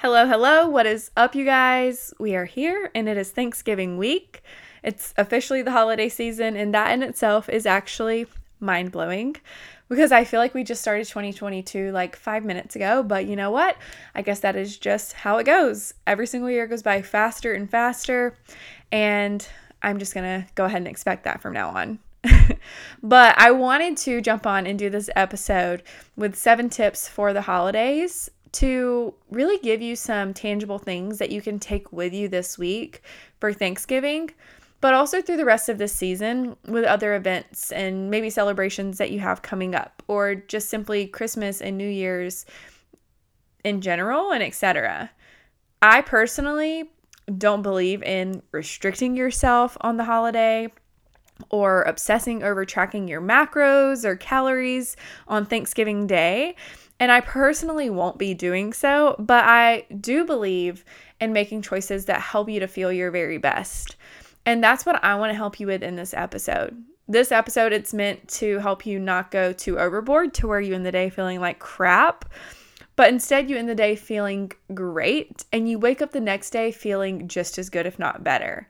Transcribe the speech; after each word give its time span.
Hello, 0.00 0.28
hello. 0.28 0.68
What 0.68 0.86
is 0.86 1.10
up, 1.16 1.34
you 1.34 1.44
guys? 1.44 2.14
We 2.20 2.36
are 2.36 2.44
here 2.44 2.88
and 2.94 3.08
it 3.08 3.16
is 3.16 3.32
Thanksgiving 3.32 3.98
week. 3.98 4.44
It's 4.84 5.12
officially 5.16 5.60
the 5.60 5.72
holiday 5.72 6.08
season, 6.08 6.56
and 6.56 6.72
that 6.72 6.92
in 6.92 7.02
itself 7.02 7.48
is 7.48 7.66
actually 7.66 8.28
mind 8.60 8.92
blowing 8.92 9.34
because 9.88 10.12
I 10.12 10.22
feel 10.22 10.38
like 10.38 10.54
we 10.54 10.62
just 10.62 10.82
started 10.82 11.08
2022 11.08 11.90
like 11.90 12.14
five 12.14 12.44
minutes 12.44 12.76
ago. 12.76 13.02
But 13.02 13.26
you 13.26 13.34
know 13.34 13.50
what? 13.50 13.76
I 14.14 14.22
guess 14.22 14.38
that 14.38 14.54
is 14.54 14.78
just 14.78 15.14
how 15.14 15.38
it 15.38 15.46
goes. 15.46 15.94
Every 16.06 16.28
single 16.28 16.48
year 16.48 16.68
goes 16.68 16.84
by 16.84 17.02
faster 17.02 17.52
and 17.52 17.68
faster, 17.68 18.36
and 18.92 19.44
I'm 19.82 19.98
just 19.98 20.14
gonna 20.14 20.46
go 20.54 20.66
ahead 20.66 20.78
and 20.78 20.86
expect 20.86 21.24
that 21.24 21.42
from 21.42 21.54
now 21.54 21.70
on. 21.70 21.98
but 23.02 23.36
I 23.36 23.50
wanted 23.50 23.96
to 23.98 24.20
jump 24.20 24.46
on 24.46 24.64
and 24.64 24.78
do 24.78 24.90
this 24.90 25.10
episode 25.16 25.82
with 26.16 26.36
seven 26.36 26.68
tips 26.68 27.08
for 27.08 27.32
the 27.32 27.42
holidays 27.42 28.30
to 28.52 29.14
really 29.30 29.58
give 29.58 29.82
you 29.82 29.96
some 29.96 30.34
tangible 30.34 30.78
things 30.78 31.18
that 31.18 31.30
you 31.30 31.40
can 31.42 31.58
take 31.58 31.92
with 31.92 32.12
you 32.12 32.28
this 32.28 32.58
week 32.58 33.02
for 33.40 33.52
Thanksgiving, 33.52 34.30
but 34.80 34.94
also 34.94 35.20
through 35.20 35.36
the 35.36 35.44
rest 35.44 35.68
of 35.68 35.78
this 35.78 35.92
season 35.92 36.56
with 36.66 36.84
other 36.84 37.14
events 37.14 37.72
and 37.72 38.10
maybe 38.10 38.30
celebrations 38.30 38.98
that 38.98 39.10
you 39.10 39.20
have 39.20 39.42
coming 39.42 39.74
up, 39.74 40.02
or 40.08 40.34
just 40.34 40.68
simply 40.68 41.06
Christmas 41.06 41.60
and 41.60 41.76
New 41.76 41.88
Year's 41.88 42.46
in 43.64 43.80
general 43.80 44.30
and 44.30 44.42
etc. 44.42 45.10
I 45.82 46.00
personally 46.00 46.90
don't 47.36 47.62
believe 47.62 48.02
in 48.02 48.42
restricting 48.52 49.16
yourself 49.16 49.76
on 49.80 49.96
the 49.96 50.04
holiday 50.04 50.72
or 51.50 51.82
obsessing 51.82 52.42
over 52.42 52.64
tracking 52.64 53.06
your 53.06 53.20
macros 53.20 54.04
or 54.04 54.16
calories 54.16 54.96
on 55.28 55.44
Thanksgiving 55.44 56.06
Day. 56.06 56.56
And 57.00 57.12
I 57.12 57.20
personally 57.20 57.90
won't 57.90 58.18
be 58.18 58.34
doing 58.34 58.72
so, 58.72 59.14
but 59.18 59.44
I 59.44 59.86
do 60.00 60.24
believe 60.24 60.84
in 61.20 61.32
making 61.32 61.62
choices 61.62 62.06
that 62.06 62.20
help 62.20 62.48
you 62.48 62.60
to 62.60 62.66
feel 62.66 62.92
your 62.92 63.10
very 63.10 63.38
best. 63.38 63.96
And 64.44 64.62
that's 64.62 64.84
what 64.84 65.02
I 65.04 65.14
want 65.14 65.30
to 65.30 65.36
help 65.36 65.60
you 65.60 65.66
with 65.66 65.82
in 65.82 65.96
this 65.96 66.14
episode. 66.14 66.82
This 67.06 67.32
episode, 67.32 67.72
it's 67.72 67.94
meant 67.94 68.28
to 68.28 68.58
help 68.58 68.84
you 68.84 68.98
not 68.98 69.30
go 69.30 69.52
too 69.52 69.78
overboard 69.78 70.34
to 70.34 70.48
where 70.48 70.60
you 70.60 70.74
end 70.74 70.84
the 70.84 70.92
day 70.92 71.08
feeling 71.08 71.40
like 71.40 71.58
crap, 71.58 72.24
but 72.96 73.10
instead 73.10 73.48
you 73.48 73.56
end 73.56 73.68
the 73.68 73.74
day 73.74 73.94
feeling 73.94 74.50
great 74.74 75.44
and 75.52 75.68
you 75.68 75.78
wake 75.78 76.02
up 76.02 76.10
the 76.10 76.20
next 76.20 76.50
day 76.50 76.72
feeling 76.72 77.28
just 77.28 77.58
as 77.58 77.70
good, 77.70 77.86
if 77.86 77.98
not 77.98 78.24
better. 78.24 78.68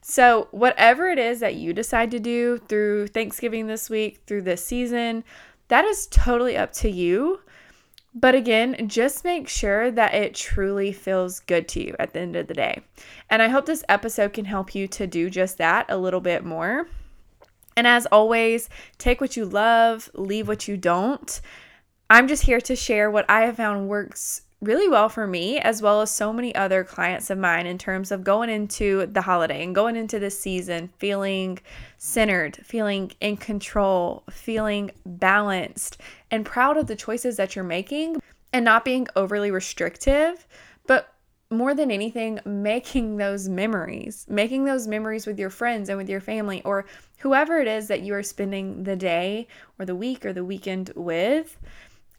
So, 0.00 0.48
whatever 0.52 1.08
it 1.08 1.18
is 1.18 1.40
that 1.40 1.56
you 1.56 1.72
decide 1.72 2.10
to 2.12 2.20
do 2.20 2.58
through 2.58 3.08
Thanksgiving 3.08 3.66
this 3.66 3.90
week, 3.90 4.22
through 4.26 4.42
this 4.42 4.64
season, 4.64 5.22
that 5.68 5.84
is 5.84 6.06
totally 6.06 6.56
up 6.56 6.72
to 6.74 6.90
you. 6.90 7.40
But 8.20 8.34
again, 8.34 8.88
just 8.88 9.22
make 9.22 9.48
sure 9.48 9.92
that 9.92 10.12
it 10.12 10.34
truly 10.34 10.90
feels 10.90 11.38
good 11.38 11.68
to 11.68 11.84
you 11.84 11.94
at 12.00 12.14
the 12.14 12.20
end 12.20 12.34
of 12.34 12.48
the 12.48 12.54
day. 12.54 12.82
And 13.30 13.40
I 13.40 13.46
hope 13.46 13.66
this 13.66 13.84
episode 13.88 14.32
can 14.32 14.44
help 14.44 14.74
you 14.74 14.88
to 14.88 15.06
do 15.06 15.30
just 15.30 15.58
that 15.58 15.86
a 15.88 15.96
little 15.96 16.20
bit 16.20 16.44
more. 16.44 16.88
And 17.76 17.86
as 17.86 18.06
always, 18.06 18.68
take 18.98 19.20
what 19.20 19.36
you 19.36 19.44
love, 19.44 20.10
leave 20.14 20.48
what 20.48 20.66
you 20.66 20.76
don't. 20.76 21.40
I'm 22.10 22.26
just 22.26 22.42
here 22.42 22.60
to 22.62 22.74
share 22.74 23.08
what 23.08 23.24
I 23.30 23.42
have 23.42 23.56
found 23.56 23.88
works 23.88 24.42
really 24.60 24.88
well 24.88 25.08
for 25.08 25.26
me, 25.26 25.58
as 25.58 25.80
well 25.80 26.00
as 26.00 26.10
so 26.10 26.32
many 26.32 26.54
other 26.54 26.82
clients 26.82 27.30
of 27.30 27.38
mine, 27.38 27.66
in 27.66 27.78
terms 27.78 28.10
of 28.10 28.24
going 28.24 28.50
into 28.50 29.06
the 29.06 29.22
holiday 29.22 29.62
and 29.62 29.74
going 29.74 29.96
into 29.96 30.18
this 30.18 30.38
season 30.38 30.90
feeling 30.98 31.58
centered, 31.96 32.56
feeling 32.64 33.12
in 33.20 33.36
control, 33.36 34.24
feeling 34.30 34.90
balanced, 35.06 35.98
and 36.30 36.44
proud 36.44 36.76
of 36.76 36.86
the 36.86 36.96
choices 36.96 37.36
that 37.36 37.54
you're 37.54 37.64
making, 37.64 38.20
and 38.52 38.64
not 38.64 38.84
being 38.84 39.06
overly 39.14 39.50
restrictive, 39.50 40.46
but 40.86 41.14
more 41.50 41.74
than 41.74 41.90
anything, 41.90 42.40
making 42.44 43.16
those 43.16 43.48
memories, 43.48 44.26
making 44.28 44.64
those 44.64 44.88
memories 44.88 45.26
with 45.26 45.38
your 45.38 45.50
friends 45.50 45.88
and 45.88 45.96
with 45.96 46.08
your 46.08 46.20
family 46.20 46.62
or 46.64 46.84
whoever 47.18 47.58
it 47.58 47.68
is 47.68 47.88
that 47.88 48.02
you 48.02 48.14
are 48.14 48.22
spending 48.22 48.82
the 48.82 48.96
day 48.96 49.46
or 49.78 49.84
the 49.84 49.94
week 49.94 50.26
or 50.26 50.32
the 50.32 50.44
weekend 50.44 50.90
with 50.94 51.56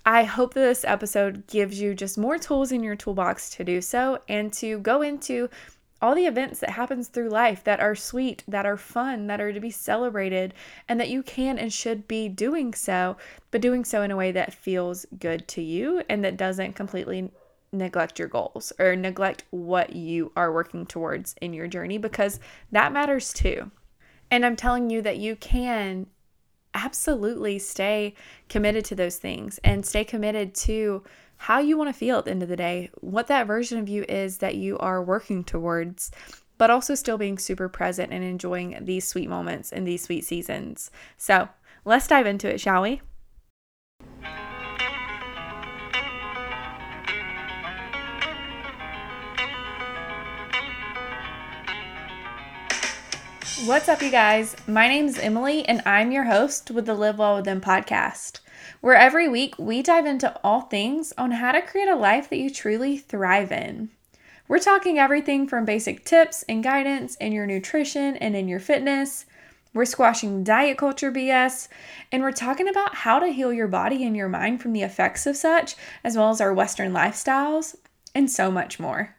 I 0.06 0.24
hope 0.24 0.54
this 0.54 0.86
episode 0.86 1.46
gives 1.48 1.80
you 1.80 1.94
just 1.94 2.18
more 2.18 2.38
tools 2.38 2.72
in 2.72 2.84
your 2.84 2.96
toolbox 2.96 3.50
to 3.52 3.64
do 3.64 3.82
so 3.82 4.20
and 4.28 4.52
to 4.54 4.80
go 4.80 5.02
into 5.02 5.50
all 6.02 6.16
the 6.16 6.26
events 6.26 6.60
that 6.62 6.70
happens 6.70 7.10
through 7.10 7.30
life 7.30 7.64
that 7.66 7.80
are 7.80 7.96
sweet, 7.96 8.44
that 8.48 8.66
are 8.66 8.78
fun, 8.78 9.28
that 9.28 9.42
are 9.42 9.52
to 9.52 9.60
be 9.60 9.70
celebrated 9.70 10.54
and 10.88 11.00
that 11.00 11.10
you 11.10 11.22
can 11.22 11.60
and 11.60 11.74
should 11.74 12.08
be 12.08 12.30
doing 12.30 12.74
so, 12.74 13.18
but 13.52 13.62
doing 13.62 13.84
so 13.84 14.02
in 14.02 14.12
a 14.12 14.16
way 14.16 14.32
that 14.32 14.54
feels 14.54 15.06
good 15.20 15.48
to 15.50 15.62
you 15.62 16.02
and 16.10 16.24
that 16.24 16.38
doesn't 16.38 16.74
completely 16.74 17.30
neglect 17.72 18.18
your 18.18 18.28
goals 18.28 18.72
or 18.80 18.96
neglect 18.96 19.44
what 19.52 19.94
you 19.96 20.32
are 20.36 20.54
working 20.54 20.86
towards 20.86 21.36
in 21.42 21.54
your 21.54 21.68
journey 21.68 21.98
because 21.98 22.40
that 22.72 22.94
matters 22.94 23.34
too. 23.34 23.70
And 24.32 24.46
I'm 24.46 24.56
telling 24.56 24.90
you 24.90 25.02
that 25.02 25.18
you 25.18 25.36
can 25.36 26.08
absolutely 26.74 27.60
stay 27.60 28.14
committed 28.48 28.86
to 28.86 28.96
those 28.96 29.18
things 29.18 29.60
and 29.64 29.86
stay 29.86 30.04
committed 30.04 30.54
to 30.54 31.04
how 31.38 31.60
you 31.60 31.78
want 31.78 31.90
to 31.90 31.98
feel 31.98 32.18
at 32.18 32.26
the 32.26 32.32
end 32.32 32.44
of 32.44 32.50
the 32.50 32.58
day, 32.58 32.90
what 33.00 33.28
that 33.28 33.48
version 33.48 33.80
of 33.80 33.88
you 33.88 34.04
is 34.10 34.40
that 34.40 34.56
you 34.56 34.78
are 34.80 35.02
working 35.02 35.44
towards, 35.44 36.12
but 36.58 36.70
also 36.70 36.96
still 36.96 37.18
being 37.18 37.38
super 37.38 37.70
present 37.70 38.12
and 38.12 38.24
enjoying 38.24 38.78
these 38.82 39.08
sweet 39.08 39.30
moments 39.30 39.72
and 39.72 39.88
these 39.88 40.04
sweet 40.04 40.26
seasons. 40.26 40.92
So 41.18 41.48
let's 41.86 42.08
dive 42.08 42.26
into 42.26 42.50
it, 42.50 42.60
shall 42.60 42.82
we? 42.82 43.02
What's 53.66 53.90
up, 53.90 54.02
you 54.02 54.10
guys? 54.10 54.56
My 54.68 54.88
name's 54.88 55.20
Emily, 55.20 55.68
and 55.68 55.82
I'm 55.86 56.14
your 56.14 56.24
host 56.24 56.72
with 56.72 56.86
the 56.86 56.94
Live 56.94 57.20
Well 57.20 57.36
With 57.36 57.44
Them 57.44 57.60
podcast, 57.60 58.40
where 58.80 58.96
every 58.96 59.28
week 59.28 59.54
we 59.60 59.82
dive 59.82 60.06
into 60.06 60.34
all 60.46 60.62
things 60.62 61.12
on 61.18 61.32
how 61.32 61.52
to 61.52 61.62
create 61.62 61.90
a 61.90 61.96
life 61.96 62.30
that 62.30 62.38
you 62.38 62.50
truly 62.50 62.98
thrive 62.98 63.52
in. 63.52 63.90
We're 64.48 64.60
talking 64.60 64.98
everything 64.98 65.46
from 65.46 65.66
basic 65.66 66.06
tips 66.06 66.44
and 66.48 66.64
guidance 66.64 67.16
in 67.16 67.34
your 67.34 67.46
nutrition 67.46 68.16
and 68.16 68.34
in 68.34 68.48
your 68.48 68.62
fitness. 68.62 69.26
We're 69.74 69.84
squashing 69.84 70.46
diet 70.46 70.78
culture 70.78 71.12
BS, 71.12 71.68
and 72.14 72.24
we're 72.24 72.32
talking 72.32 72.70
about 72.70 72.96
how 72.96 73.20
to 73.20 73.28
heal 73.28 73.52
your 73.52 73.68
body 73.68 74.06
and 74.06 74.16
your 74.16 74.30
mind 74.30 74.62
from 74.62 74.72
the 74.72 74.84
effects 74.84 75.28
of 75.28 75.36
such, 75.36 75.76
as 76.02 76.16
well 76.16 76.30
as 76.30 76.40
our 76.40 76.54
Western 76.54 76.94
lifestyles, 76.94 77.76
and 78.16 78.32
so 78.32 78.50
much 78.50 78.80
more. 78.80 79.18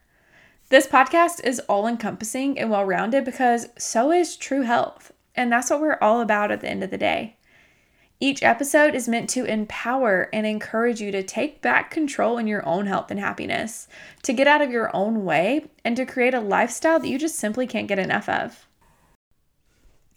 This 0.70 0.86
podcast 0.86 1.44
is 1.44 1.58
all 1.68 1.88
encompassing 1.88 2.56
and 2.56 2.70
well 2.70 2.84
rounded 2.84 3.24
because 3.24 3.70
so 3.76 4.12
is 4.12 4.36
true 4.36 4.62
health. 4.62 5.10
And 5.34 5.50
that's 5.50 5.68
what 5.68 5.80
we're 5.80 5.98
all 6.00 6.20
about 6.20 6.52
at 6.52 6.60
the 6.60 6.68
end 6.68 6.84
of 6.84 6.90
the 6.90 6.96
day. 6.96 7.36
Each 8.20 8.40
episode 8.44 8.94
is 8.94 9.08
meant 9.08 9.28
to 9.30 9.44
empower 9.44 10.28
and 10.32 10.46
encourage 10.46 11.00
you 11.00 11.10
to 11.10 11.24
take 11.24 11.60
back 11.60 11.90
control 11.90 12.38
in 12.38 12.46
your 12.46 12.64
own 12.64 12.86
health 12.86 13.10
and 13.10 13.18
happiness, 13.18 13.88
to 14.22 14.32
get 14.32 14.46
out 14.46 14.62
of 14.62 14.70
your 14.70 14.94
own 14.94 15.24
way, 15.24 15.68
and 15.84 15.96
to 15.96 16.06
create 16.06 16.34
a 16.34 16.40
lifestyle 16.40 17.00
that 17.00 17.08
you 17.08 17.18
just 17.18 17.34
simply 17.34 17.66
can't 17.66 17.88
get 17.88 17.98
enough 17.98 18.28
of. 18.28 18.68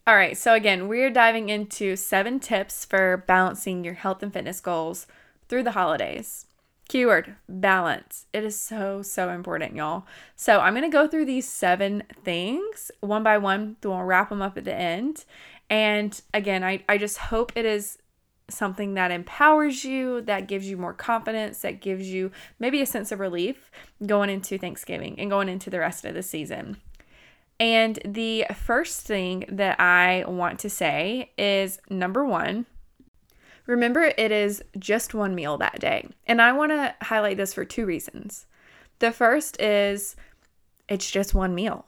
All 0.05 0.15
right, 0.15 0.37
so 0.37 0.53
again, 0.53 0.87
we're 0.87 1.09
diving 1.09 1.49
into 1.49 1.95
seven 1.95 2.39
tips 2.39 2.85
for 2.85 3.23
balancing 3.25 3.83
your 3.83 3.95
health 3.95 4.21
and 4.21 4.31
fitness 4.31 4.59
goals 4.59 5.07
through 5.49 5.63
the 5.63 5.71
holidays. 5.71 6.45
Keyword 6.93 7.37
balance. 7.49 8.27
It 8.33 8.43
is 8.43 8.55
so, 8.55 9.01
so 9.01 9.29
important, 9.29 9.75
y'all. 9.75 10.05
So 10.35 10.59
I'm 10.59 10.75
going 10.75 10.83
to 10.83 10.95
go 10.95 11.07
through 11.07 11.25
these 11.25 11.47
seven 11.47 12.03
things 12.23 12.91
one 12.99 13.23
by 13.23 13.39
one. 13.39 13.77
We'll 13.83 14.03
wrap 14.03 14.29
them 14.29 14.43
up 14.43 14.59
at 14.59 14.65
the 14.65 14.75
end. 14.75 15.25
And 15.71 16.21
again, 16.35 16.63
I, 16.63 16.83
I 16.87 16.99
just 16.99 17.17
hope 17.17 17.51
it 17.55 17.65
is 17.65 17.97
something 18.47 18.93
that 18.93 19.09
empowers 19.09 19.83
you, 19.83 20.21
that 20.21 20.47
gives 20.47 20.69
you 20.69 20.77
more 20.77 20.93
confidence, 20.93 21.61
that 21.61 21.81
gives 21.81 22.09
you 22.09 22.29
maybe 22.59 22.79
a 22.79 22.85
sense 22.85 23.11
of 23.11 23.19
relief 23.19 23.71
going 24.05 24.29
into 24.29 24.59
Thanksgiving 24.59 25.19
and 25.19 25.31
going 25.31 25.49
into 25.49 25.71
the 25.71 25.79
rest 25.79 26.05
of 26.05 26.13
the 26.13 26.21
season. 26.21 26.77
And 27.59 27.97
the 28.05 28.45
first 28.53 29.01
thing 29.01 29.45
that 29.49 29.79
I 29.79 30.25
want 30.27 30.59
to 30.59 30.69
say 30.69 31.31
is 31.39 31.79
number 31.89 32.23
one, 32.23 32.67
Remember, 33.65 34.11
it 34.17 34.31
is 34.31 34.63
just 34.77 35.13
one 35.13 35.35
meal 35.35 35.57
that 35.57 35.79
day. 35.79 36.07
And 36.27 36.41
I 36.41 36.51
want 36.51 36.71
to 36.71 36.95
highlight 37.01 37.37
this 37.37 37.53
for 37.53 37.63
two 37.63 37.85
reasons. 37.85 38.45
The 38.99 39.11
first 39.11 39.59
is 39.61 40.15
it's 40.89 41.09
just 41.09 41.33
one 41.33 41.55
meal 41.55 41.85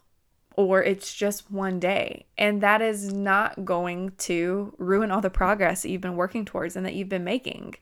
or 0.56 0.82
it's 0.82 1.14
just 1.14 1.52
one 1.52 1.80
day. 1.80 2.26
And 2.38 2.62
that 2.62 2.82
is 2.82 3.12
not 3.12 3.66
going 3.66 4.14
to 4.20 4.74
ruin 4.78 5.12
all 5.12 5.22
the 5.22 5.30
progress 5.30 5.82
that 5.82 5.90
you've 5.90 6.02
been 6.02 6.16
working 6.16 6.46
towards 6.46 6.76
and 6.76 6.86
that 6.86 6.94
you've 6.94 7.10
been 7.10 7.26
making. 7.26 7.76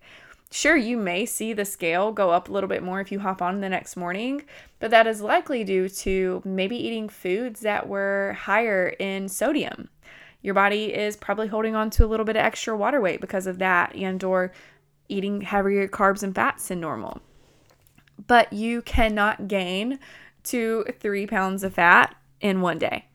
Sure, 0.50 0.76
you 0.76 0.98
may 0.98 1.26
see 1.26 1.54
the 1.54 1.66
scale 1.66 2.12
go 2.12 2.30
up 2.30 2.48
a 2.48 2.52
little 2.52 2.68
bit 2.68 2.84
more 2.84 3.02
if 3.02 3.12
you 3.12 3.20
hop 3.20 3.42
on 3.42 3.62
the 3.62 3.70
next 3.70 3.96
morning, 3.96 4.44
but 4.80 4.92
that 4.92 5.08
is 5.08 5.22
likely 5.22 5.64
due 5.64 5.90
to 5.90 6.42
maybe 6.46 6.76
eating 6.76 7.10
foods 7.10 7.62
that 7.62 7.88
were 7.88 8.38
higher 8.40 8.90
in 9.00 9.28
sodium 9.28 9.90
your 10.44 10.54
body 10.54 10.94
is 10.94 11.18
probably 11.18 11.48
holding 11.48 11.74
on 11.76 11.90
to 11.90 12.06
a 12.06 12.08
little 12.08 12.26
bit 12.26 12.36
of 12.36 12.46
extra 12.46 12.78
water 12.78 13.02
weight 13.02 13.22
because 13.22 13.48
of 13.48 13.58
that 13.58 13.96
and 13.96 14.24
or 14.24 14.52
eating 15.10 15.42
heavier 15.42 15.88
carbs 15.88 16.22
and 16.22 16.36
fats 16.36 16.68
than 16.68 16.80
normal. 16.80 17.22
but 18.28 18.54
you 18.54 18.82
cannot 18.84 19.48
gain 19.48 19.98
two, 20.44 20.86
three 21.00 21.26
pounds 21.26 21.64
of 21.64 21.74
fat 21.74 22.16
in 22.42 22.62
one 22.62 22.78
day. 22.78 23.06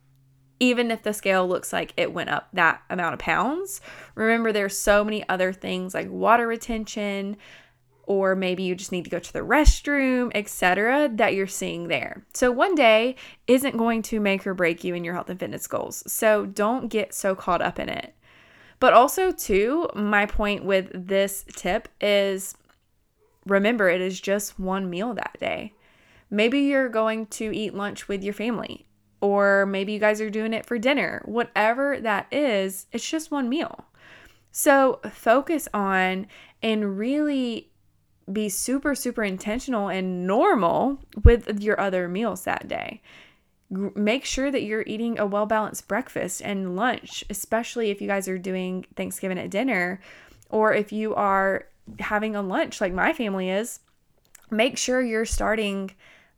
Even 0.59 0.91
if 0.91 1.03
the 1.03 1.13
scale 1.13 1.47
looks 1.47 1.71
like 1.71 1.93
it 1.95 2.11
went 2.11 2.29
up 2.29 2.49
that 2.51 2.81
amount 2.89 3.13
of 3.13 3.19
pounds, 3.19 3.79
remember 4.15 4.51
there's 4.51 4.77
so 4.77 5.05
many 5.05 5.27
other 5.29 5.53
things 5.53 5.93
like 5.93 6.09
water 6.09 6.47
retention, 6.47 7.37
or 8.09 8.35
maybe 8.35 8.63
you 8.63 8.73
just 8.73 8.91
need 8.91 9.03
to 9.03 9.09
go 9.09 9.19
to 9.19 9.31
the 9.31 9.39
restroom, 9.39 10.31
etc., 10.33 11.09
that 11.13 11.35
you're 11.35 11.45
seeing 11.45 11.89
there. 11.89 12.25
So, 12.33 12.51
one 12.51 12.73
day 12.73 13.15
isn't 13.45 13.77
going 13.77 14.01
to 14.03 14.19
make 14.19 14.45
or 14.47 14.55
break 14.55 14.83
you 14.83 14.95
in 14.95 15.03
your 15.03 15.13
health 15.13 15.29
and 15.29 15.39
fitness 15.39 15.67
goals. 15.67 16.11
So, 16.11 16.47
don't 16.47 16.87
get 16.87 17.13
so 17.13 17.35
caught 17.35 17.61
up 17.61 17.77
in 17.77 17.87
it. 17.87 18.15
But 18.79 18.93
also, 18.93 19.31
too, 19.31 19.89
my 19.93 20.25
point 20.25 20.65
with 20.65 20.89
this 20.91 21.45
tip 21.55 21.87
is 22.01 22.55
remember 23.45 23.89
it 23.89 24.01
is 24.01 24.19
just 24.19 24.59
one 24.59 24.89
meal 24.89 25.13
that 25.13 25.37
day. 25.39 25.75
Maybe 26.31 26.61
you're 26.61 26.89
going 26.89 27.27
to 27.27 27.55
eat 27.55 27.75
lunch 27.75 28.07
with 28.07 28.23
your 28.23 28.33
family, 28.33 28.87
or 29.21 29.67
maybe 29.67 29.93
you 29.93 29.99
guys 29.99 30.19
are 30.19 30.31
doing 30.31 30.53
it 30.53 30.65
for 30.65 30.79
dinner. 30.79 31.21
Whatever 31.25 31.99
that 32.01 32.25
is, 32.31 32.87
it's 32.91 33.07
just 33.07 33.29
one 33.29 33.49
meal. 33.49 33.85
So 34.51 34.99
focus 35.11 35.67
on 35.75 36.25
and 36.63 36.97
really 36.97 37.69
be 38.31 38.49
super, 38.49 38.95
super 38.95 39.23
intentional 39.23 39.89
and 39.89 40.27
normal 40.27 40.99
with 41.23 41.61
your 41.61 41.79
other 41.79 42.07
meals 42.07 42.43
that 42.43 42.67
day. 42.67 43.01
Make 43.69 44.25
sure 44.25 44.49
that 44.51 44.63
you're 44.63 44.83
eating 44.87 45.19
a 45.19 45.27
well 45.27 45.45
balanced 45.45 45.87
breakfast 45.87 46.41
and 46.41 46.75
lunch, 46.75 47.23
especially 47.29 47.91
if 47.91 48.01
you 48.01 48.07
guys 48.07 48.27
are 48.27 48.37
doing 48.37 48.85
Thanksgiving 48.95 49.37
at 49.37 49.51
dinner 49.51 49.99
or 50.49 50.73
if 50.73 50.91
you 50.91 51.13
are 51.13 51.67
having 51.99 52.35
a 52.35 52.41
lunch 52.41 52.81
like 52.81 52.93
my 52.93 53.13
family 53.13 53.49
is. 53.49 53.79
Make 54.49 54.77
sure 54.77 55.01
you're 55.01 55.25
starting 55.25 55.91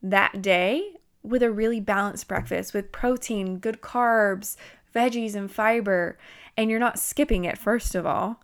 that 0.04 0.42
day 0.42 0.96
with 1.24 1.44
a 1.44 1.52
really 1.52 1.80
balanced 1.80 2.28
breakfast 2.28 2.74
with 2.74 2.92
protein, 2.92 3.60
good 3.60 3.82
carbs, 3.82 4.58
veggies, 4.94 5.36
and 5.36 5.50
fiber. 5.50 6.18
And 6.58 6.70
you're 6.70 6.80
not 6.80 7.00
skipping 7.00 7.46
it, 7.46 7.58
first 7.58 7.96
of 7.96 8.06
all. 8.06 8.42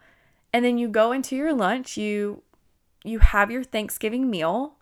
And 0.53 0.63
then 0.63 0.77
you 0.77 0.87
go 0.87 1.11
into 1.11 1.35
your 1.35 1.53
lunch, 1.53 1.97
you 1.97 2.41
you 3.03 3.19
have 3.19 3.51
your 3.51 3.63
Thanksgiving 3.63 4.29
meal, 4.29 4.75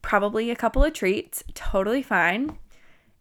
probably 0.00 0.50
a 0.50 0.56
couple 0.56 0.84
of 0.84 0.92
treats, 0.92 1.44
totally 1.54 2.02
fine. 2.02 2.58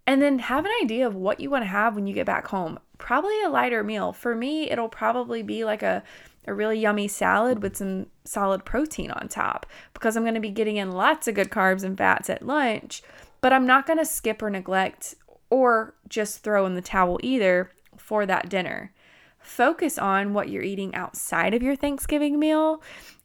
And 0.07 0.21
then 0.21 0.39
have 0.39 0.65
an 0.65 0.71
idea 0.81 1.05
of 1.05 1.15
what 1.15 1.39
you 1.39 1.49
want 1.49 1.63
to 1.63 1.67
have 1.67 1.95
when 1.95 2.07
you 2.07 2.13
get 2.13 2.25
back 2.25 2.47
home. 2.47 2.79
Probably 2.97 3.39
a 3.43 3.49
lighter 3.49 3.83
meal. 3.83 4.11
For 4.11 4.35
me, 4.35 4.69
it'll 4.69 4.89
probably 4.89 5.43
be 5.43 5.63
like 5.63 5.83
a 5.83 6.03
a 6.47 6.53
really 6.53 6.79
yummy 6.79 7.07
salad 7.07 7.61
with 7.61 7.77
some 7.77 8.07
solid 8.25 8.65
protein 8.65 9.11
on 9.11 9.27
top 9.27 9.65
because 9.93 10.15
I'm 10.15 10.23
going 10.23 10.35
to 10.35 10.39
be 10.39 10.49
getting 10.49 10.77
in 10.77 10.91
lots 10.91 11.27
of 11.27 11.35
good 11.35 11.51
carbs 11.51 11.83
and 11.83 11.97
fats 11.97 12.29
at 12.29 12.45
lunch, 12.45 13.03
but 13.41 13.53
I'm 13.53 13.67
not 13.67 13.85
going 13.85 13.99
to 13.99 14.05
skip 14.05 14.41
or 14.41 14.49
neglect 14.49 15.15
or 15.49 15.93
just 16.07 16.39
throw 16.43 16.65
in 16.65 16.73
the 16.73 16.81
towel 16.81 17.19
either 17.21 17.71
for 17.97 18.25
that 18.25 18.49
dinner. 18.49 18.91
Focus 19.39 19.97
on 19.97 20.33
what 20.33 20.49
you're 20.49 20.63
eating 20.63 20.95
outside 20.95 21.53
of 21.53 21.63
your 21.63 21.75
Thanksgiving 21.75 22.39
meal 22.39 22.81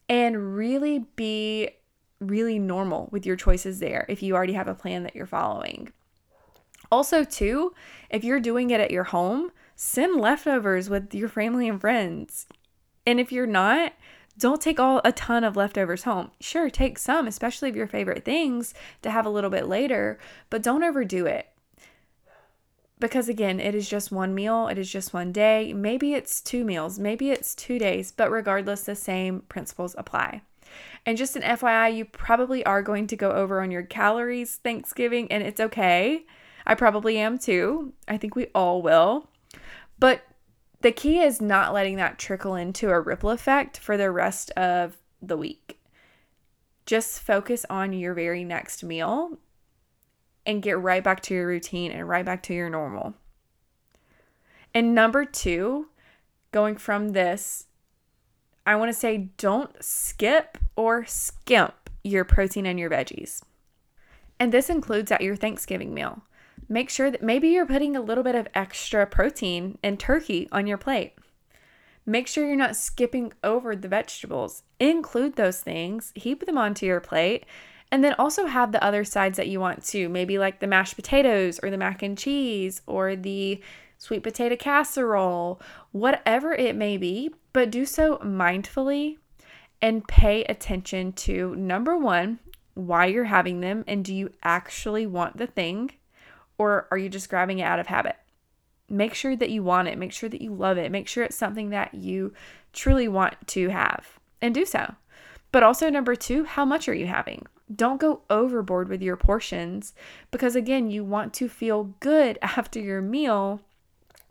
and 0.08 0.55
really 0.56 1.06
be 1.17 1.70
really 2.20 2.58
normal 2.58 3.08
with 3.12 3.26
your 3.26 3.37
choices 3.37 3.79
there 3.79 4.06
if 4.08 4.23
you 4.23 4.35
already 4.35 4.55
have 4.55 4.69
a 4.69 4.75
plan 4.75 5.03
that 5.03 5.14
you're 5.14 5.26
following. 5.26 5.93
Also, 6.91 7.25
too, 7.25 7.75
if 8.11 8.25
you're 8.25 8.41
doing 8.41 8.70
it 8.70 8.81
at 8.81 8.91
your 8.91 9.05
home, 9.05 9.50
send 9.75 10.20
leftovers 10.20 10.88
with 10.88 11.14
your 11.14 11.29
family 11.29 11.69
and 11.69 11.81
friends. 11.81 12.47
And 13.06 13.20
if 13.20 13.32
you're 13.32 13.47
not, 13.47 13.93
don't 14.38 14.61
take 14.61 14.79
all 14.79 15.00
a 15.05 15.12
ton 15.12 15.44
of 15.44 15.56
leftovers 15.56 16.05
home. 16.05 16.31
Sure, 16.41 16.70
take 16.70 16.99
some, 16.99 17.26
especially 17.26 17.69
of 17.69 17.76
your 17.76 17.87
favorite 17.87 18.25
things 18.25 18.75
to 19.03 19.11
have 19.11 19.26
a 19.26 19.31
little 19.31 19.50
bit 19.50 19.67
later, 19.67 20.19
but 20.50 20.62
don't 20.62 20.85
overdo 20.85 21.26
it. 21.26 21.49
Because 22.98 23.28
again, 23.28 23.60
it 23.60 23.75
is 23.75 23.88
just 23.88 24.10
one 24.10 24.34
meal, 24.34 24.69
it 24.69 24.78
is 24.78 24.90
just 24.90 25.12
one 25.12 25.31
day. 25.31 25.72
Maybe 25.75 26.14
it's 26.14 26.40
two 26.40 26.64
meals, 26.64 26.98
maybe 26.98 27.31
it's 27.31 27.54
two 27.54 27.78
days, 27.78 28.10
but 28.10 28.31
regardless, 28.31 28.82
the 28.82 28.94
same 28.94 29.40
principles 29.48 29.94
apply. 29.98 30.40
And 31.04 31.19
just 31.19 31.37
an 31.37 31.43
FYI, 31.43 31.94
you 31.94 32.04
probably 32.04 32.64
are 32.64 32.82
going 32.82 33.06
to 33.08 33.16
go 33.16 33.32
over 33.32 33.60
on 33.60 33.70
your 33.70 33.82
calories 33.82 34.56
Thanksgiving, 34.56 35.31
and 35.31 35.43
it's 35.43 35.60
okay. 35.60 36.25
I 36.66 36.75
probably 36.75 37.19
am 37.19 37.38
too. 37.38 37.93
I 38.08 38.16
think 38.16 38.34
we 38.34 38.46
all 38.54 38.82
will. 38.82 39.28
But 39.98 40.22
the 40.81 40.93
key 40.93 41.20
is 41.20 41.40
not 41.40 41.72
letting 41.72 41.96
that 41.96 42.19
trickle 42.19 42.54
into 42.54 42.90
a 42.90 43.00
ripple 43.00 43.31
effect 43.31 43.78
for 43.78 43.96
the 43.96 44.10
rest 44.10 44.50
of 44.52 44.96
the 45.22 45.37
week. 45.37 45.81
Just 46.87 47.20
focus 47.20 47.66
on 47.69 47.93
your 47.93 48.14
very 48.14 48.44
next 48.44 48.84
meal 48.84 49.38
and 50.46 50.62
get 50.62 50.78
right 50.78 51.02
back 51.02 51.20
to 51.22 51.34
your 51.34 51.46
routine 51.46 51.90
and 51.90 52.08
right 52.08 52.25
back 52.25 52.43
to 52.44 52.54
your 52.54 52.70
normal. 52.70 53.14
And 54.72 54.94
number 54.94 55.25
two, 55.25 55.88
going 56.52 56.76
from 56.76 57.10
this, 57.10 57.66
I 58.64 58.76
want 58.76 58.90
to 58.90 58.98
say 58.98 59.31
don't 59.37 59.72
skip 59.82 60.58
or 60.76 61.04
skimp 61.06 61.90
your 62.02 62.25
protein 62.25 62.66
and 62.66 62.78
your 62.78 62.90
veggies. 62.90 63.43
And 64.38 64.52
this 64.52 64.70
includes 64.70 65.10
at 65.10 65.22
your 65.22 65.37
Thanksgiving 65.37 65.94
meal 65.94 66.22
make 66.69 66.90
sure 66.90 67.10
that 67.10 67.22
maybe 67.22 67.48
you're 67.48 67.66
putting 67.66 67.96
a 67.96 68.00
little 68.00 68.25
bit 68.25 68.34
of 68.34 68.48
extra 68.54 69.06
protein 69.06 69.78
and 69.82 70.00
turkey 70.00 70.48
on 70.50 70.66
your 70.66 70.78
plate. 70.78 71.12
Make 72.04 72.26
sure 72.28 72.46
you're 72.46 72.56
not 72.56 72.76
skipping 72.76 73.32
over 73.43 73.75
the 73.75 73.88
vegetables. 73.88 74.62
Include 74.78 75.37
those 75.37 75.60
things, 75.60 76.12
heap 76.14 76.46
them 76.46 76.58
onto 76.58 76.87
your 76.87 77.00
plate, 77.00 77.44
and 77.90 78.02
then 78.02 78.14
also 78.18 78.46
have 78.46 78.72
the 78.72 78.82
other 78.82 79.04
sides 79.04 79.36
that 79.36 79.48
you 79.48 79.60
want 79.60 79.84
to, 79.86 80.08
maybe 80.08 80.38
like 80.38 80.60
the 80.60 80.66
mashed 80.66 80.96
potatoes 80.96 81.60
or 81.62 81.70
the 81.70 81.78
mac 81.78 82.02
and 82.02 82.18
cheese 82.18 82.82
or 82.86 83.16
the 83.16 83.62
sweet 83.98 84.22
potato 84.22 84.56
casserole, 84.56 85.60
whatever 85.92 86.52
it 86.52 86.76
may 86.76 86.96
be, 86.96 87.30
but 87.52 87.70
do 87.70 87.86
so 87.86 88.18
mindfully 88.18 89.16
and 89.80 90.06
pay 90.08 90.44
attention 90.44 91.12
to 91.12 91.54
number 91.56 91.96
one, 91.96 92.38
why 92.74 93.06
you're 93.06 93.24
having 93.24 93.60
them, 93.60 93.84
and 93.86 94.04
do 94.04 94.14
you 94.14 94.30
actually 94.42 95.06
want 95.06 95.36
the 95.36 95.46
thing? 95.46 95.90
or 96.58 96.86
are 96.90 96.98
you 96.98 97.08
just 97.08 97.28
grabbing 97.28 97.58
it 97.58 97.64
out 97.64 97.78
of 97.78 97.86
habit? 97.86 98.16
Make 98.88 99.14
sure 99.14 99.36
that 99.36 99.50
you 99.50 99.62
want 99.62 99.88
it, 99.88 99.98
make 99.98 100.12
sure 100.12 100.28
that 100.28 100.40
you 100.40 100.54
love 100.54 100.78
it, 100.78 100.92
make 100.92 101.08
sure 101.08 101.24
it's 101.24 101.36
something 101.36 101.70
that 101.70 101.94
you 101.94 102.32
truly 102.72 103.08
want 103.08 103.34
to 103.48 103.68
have 103.70 104.18
and 104.40 104.54
do 104.54 104.64
so. 104.64 104.94
But 105.52 105.62
also, 105.62 105.90
number 105.90 106.14
two, 106.14 106.44
how 106.44 106.64
much 106.64 106.88
are 106.88 106.94
you 106.94 107.06
having? 107.06 107.46
Don't 107.74 108.00
go 108.00 108.22
overboard 108.30 108.88
with 108.88 109.02
your 109.02 109.16
portions 109.16 109.94
because, 110.30 110.55
again, 110.55 110.91
you 110.91 111.05
want 111.05 111.34
to 111.34 111.48
feel 111.48 111.94
good 112.00 112.38
after 112.43 112.81
your 112.81 113.02
meal, 113.02 113.60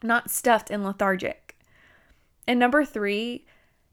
not 0.01 0.31
stuffed 0.31 0.69
and 0.69 0.83
lethargic. 0.83 1.57
And 2.48 2.60
number 2.60 2.86
three, 2.86 3.45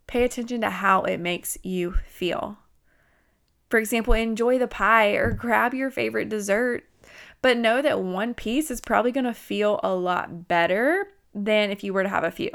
pay 0.06 0.24
attention 0.24 0.60
to 0.60 0.70
how 0.70 1.02
it 1.02 1.18
makes 1.18 1.58
you 1.62 1.94
feel. 2.06 2.58
For 3.70 3.78
example, 3.78 4.12
enjoy 4.12 4.58
the 4.58 4.68
pie 4.68 5.12
or 5.12 5.30
grab 5.32 5.74
your 5.74 5.90
favorite 5.90 6.28
dessert 6.28 6.84
but 7.42 7.58
know 7.58 7.82
that 7.82 8.00
one 8.00 8.34
piece 8.34 8.70
is 8.70 8.80
probably 8.80 9.10
going 9.10 9.24
to 9.24 9.34
feel 9.34 9.80
a 9.82 9.94
lot 9.94 10.46
better 10.46 11.08
than 11.34 11.70
if 11.70 11.82
you 11.82 11.92
were 11.92 12.04
to 12.04 12.08
have 12.08 12.24
a 12.24 12.30
few. 12.30 12.50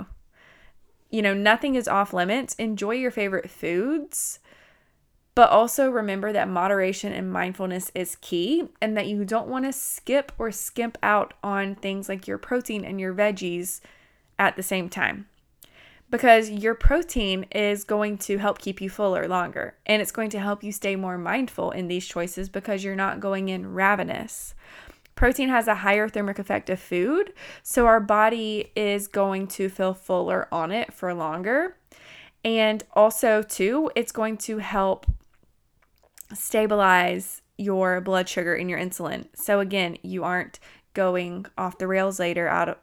You 1.09 1.21
know, 1.21 1.33
nothing 1.33 1.75
is 1.75 1.87
off 1.87 2.13
limits. 2.13 2.55
Enjoy 2.55 2.91
your 2.91 3.11
favorite 3.11 3.49
foods, 3.49 4.39
but 5.37 5.51
also 5.51 5.91
remember 5.91 6.33
that 6.33 6.49
moderation 6.49 7.13
and 7.13 7.31
mindfulness 7.31 7.91
is 7.93 8.17
key 8.21 8.69
and 8.81 8.97
that 8.97 9.05
you 9.05 9.23
don't 9.23 9.47
want 9.47 9.65
to 9.65 9.71
skip 9.71 10.31
or 10.39 10.51
skimp 10.51 10.97
out 11.03 11.35
on 11.43 11.75
things 11.75 12.09
like 12.09 12.27
your 12.27 12.39
protein 12.39 12.83
and 12.83 12.99
your 12.99 13.13
veggies 13.13 13.79
at 14.39 14.55
the 14.55 14.63
same 14.63 14.89
time 14.89 15.27
because 16.09 16.49
your 16.49 16.73
protein 16.73 17.45
is 17.51 17.83
going 17.83 18.17
to 18.17 18.39
help 18.39 18.57
keep 18.57 18.81
you 18.81 18.89
fuller 18.89 19.27
longer 19.27 19.75
and 19.85 20.01
it's 20.01 20.11
going 20.11 20.31
to 20.31 20.39
help 20.39 20.63
you 20.63 20.71
stay 20.71 20.95
more 20.95 21.19
mindful 21.19 21.69
in 21.69 21.87
these 21.87 22.07
choices 22.07 22.49
because 22.49 22.83
you're 22.83 22.95
not 22.95 23.19
going 23.19 23.47
in 23.47 23.75
ravenous. 23.75 24.55
Protein 25.13 25.49
has 25.49 25.67
a 25.67 25.75
higher 25.75 26.09
thermic 26.09 26.39
effect 26.39 26.67
of 26.67 26.79
food, 26.79 27.31
so 27.61 27.85
our 27.85 27.99
body 27.99 28.71
is 28.75 29.07
going 29.07 29.45
to 29.45 29.69
feel 29.69 29.93
fuller 29.93 30.47
on 30.51 30.71
it 30.71 30.91
for 30.91 31.13
longer. 31.13 31.75
And 32.43 32.83
also, 32.93 33.43
too, 33.43 33.91
it's 33.95 34.11
going 34.11 34.37
to 34.37 34.59
help 34.59 35.05
stabilize 36.33 37.41
your 37.57 38.01
blood 38.01 38.29
sugar 38.29 38.53
and 38.53 38.69
your 38.69 38.79
insulin. 38.79 39.27
So, 39.33 39.59
again, 39.59 39.97
you 40.01 40.23
aren't 40.23 40.59
going 40.93 41.45
off 41.57 41.77
the 41.77 41.87
rails 41.87 42.19
later 42.19 42.47
out 42.47 42.69
of 42.69 42.77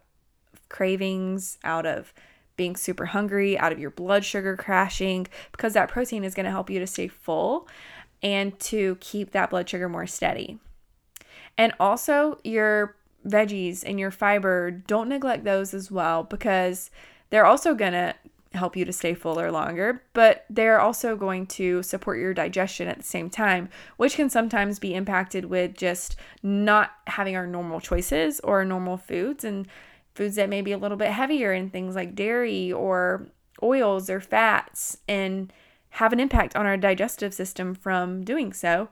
cravings, 0.69 1.59
out 1.65 1.87
of 1.87 2.13
being 2.57 2.77
super 2.77 3.07
hungry, 3.07 3.59
out 3.59 3.73
of 3.73 3.79
your 3.79 3.91
blood 3.91 4.25
sugar 4.25 4.57
crashing, 4.57 5.27
because 5.53 5.73
that 5.75 5.89
protein 5.89 6.25
is 6.25 6.35
going 6.35 6.45
to 6.45 6.51
help 6.51 6.71
you 6.71 6.79
to 6.79 6.87
stay 6.87 7.09
full 7.09 7.69
and 8.23 8.59
to 8.59 8.97
keep 9.01 9.33
that 9.33 9.51
blood 9.51 9.69
sugar 9.69 9.89
more 9.89 10.07
steady. 10.07 10.59
And 11.59 11.73
also, 11.79 12.39
your 12.43 12.97
veggies 13.27 13.83
and 13.85 13.99
your 13.99 14.11
fiber, 14.11 14.71
don't 14.71 15.09
neglect 15.09 15.45
those 15.45 15.75
as 15.75 15.91
well 15.91 16.23
because 16.25 16.91
they're 17.31 17.47
also 17.47 17.75
going 17.75 17.93
to 17.93 18.15
help 18.59 18.77
you 18.77 18.85
to 18.85 18.93
stay 18.93 19.15
fuller 19.15 19.51
longer, 19.51 20.03
but 20.13 20.45
they're 20.49 20.81
also 20.81 21.17
going 21.17 21.47
to 21.47 21.83
support 21.83 22.19
your 22.19 22.35
digestion 22.35 22.89
at 22.89 22.99
the 22.99 23.05
same 23.05 23.31
time, 23.31 23.69
which 23.97 24.15
can 24.15 24.31
sometimes 24.31 24.79
be 24.79 24.95
impacted 24.95 25.47
with 25.47 25.77
just 25.77 26.17
not 26.43 26.93
having 27.07 27.37
our 27.37 27.47
normal 27.47 27.81
choices 27.81 28.41
or 28.41 28.65
normal 28.65 28.97
foods 28.97 29.45
and 29.45 29.67
foods 30.15 30.37
that 30.37 30.49
may 30.49 30.63
be 30.63 30.73
a 30.73 30.79
little 30.79 30.97
bit 30.97 31.11
heavier 31.11 31.53
in 31.53 31.71
things 31.71 31.95
like 31.95 32.15
dairy 32.15 32.73
or 32.73 33.27
oils 33.63 34.09
or 34.09 34.21
fats 34.21 34.99
and 35.09 35.53
have 35.91 36.13
an 36.13 36.21
impact 36.21 36.57
on 36.57 36.67
our 36.67 36.77
digestive 36.77 37.33
system 37.33 37.75
from 37.75 38.25
doing 38.25 38.53
so. 38.53 38.89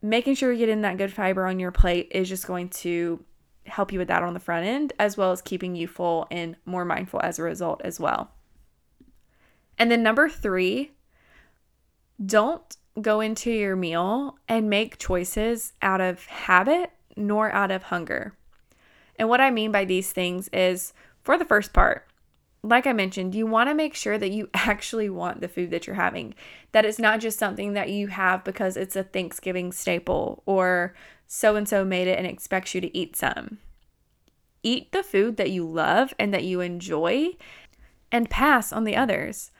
Making 0.00 0.34
sure 0.34 0.50
you're 0.52 0.58
getting 0.58 0.82
that 0.82 0.98
good 0.98 1.12
fiber 1.12 1.46
on 1.46 1.58
your 1.58 1.72
plate 1.72 2.08
is 2.10 2.28
just 2.28 2.46
going 2.46 2.68
to 2.70 3.24
help 3.66 3.92
you 3.92 3.98
with 3.98 4.08
that 4.08 4.22
on 4.22 4.34
the 4.34 4.40
front 4.40 4.66
end, 4.66 4.92
as 4.98 5.16
well 5.16 5.32
as 5.32 5.40
keeping 5.40 5.74
you 5.74 5.86
full 5.86 6.26
and 6.30 6.56
more 6.66 6.84
mindful 6.84 7.20
as 7.22 7.38
a 7.38 7.42
result 7.42 7.80
as 7.84 7.98
well. 7.98 8.30
And 9.78 9.90
then 9.90 10.02
number 10.02 10.28
three, 10.28 10.92
don't 12.24 12.76
go 13.00 13.20
into 13.20 13.50
your 13.50 13.76
meal 13.76 14.38
and 14.48 14.70
make 14.70 14.98
choices 14.98 15.72
out 15.82 16.00
of 16.00 16.26
habit 16.26 16.90
nor 17.16 17.50
out 17.52 17.70
of 17.70 17.84
hunger. 17.84 18.34
And 19.16 19.28
what 19.28 19.40
I 19.40 19.50
mean 19.50 19.72
by 19.72 19.84
these 19.84 20.12
things 20.12 20.48
is 20.48 20.92
for 21.22 21.38
the 21.38 21.44
first 21.44 21.72
part, 21.72 22.06
like 22.62 22.86
I 22.86 22.92
mentioned, 22.92 23.34
you 23.34 23.46
want 23.46 23.68
to 23.68 23.74
make 23.74 23.94
sure 23.94 24.16
that 24.18 24.30
you 24.30 24.48
actually 24.54 25.10
want 25.10 25.40
the 25.40 25.48
food 25.48 25.70
that 25.70 25.86
you're 25.86 25.96
having. 25.96 26.34
That 26.72 26.84
it's 26.84 26.98
not 26.98 27.20
just 27.20 27.38
something 27.38 27.74
that 27.74 27.90
you 27.90 28.08
have 28.08 28.42
because 28.42 28.76
it's 28.76 28.96
a 28.96 29.04
Thanksgiving 29.04 29.70
staple 29.72 30.42
or 30.46 30.94
so 31.26 31.56
and 31.56 31.68
so 31.68 31.84
made 31.84 32.08
it 32.08 32.18
and 32.18 32.26
expects 32.26 32.74
you 32.74 32.80
to 32.80 32.96
eat 32.96 33.16
some. 33.16 33.58
Eat 34.62 34.92
the 34.92 35.02
food 35.02 35.36
that 35.36 35.50
you 35.50 35.66
love 35.66 36.14
and 36.18 36.32
that 36.32 36.44
you 36.44 36.60
enjoy 36.60 37.32
and 38.10 38.30
pass 38.30 38.72
on 38.72 38.84
the 38.84 38.96
others. 38.96 39.50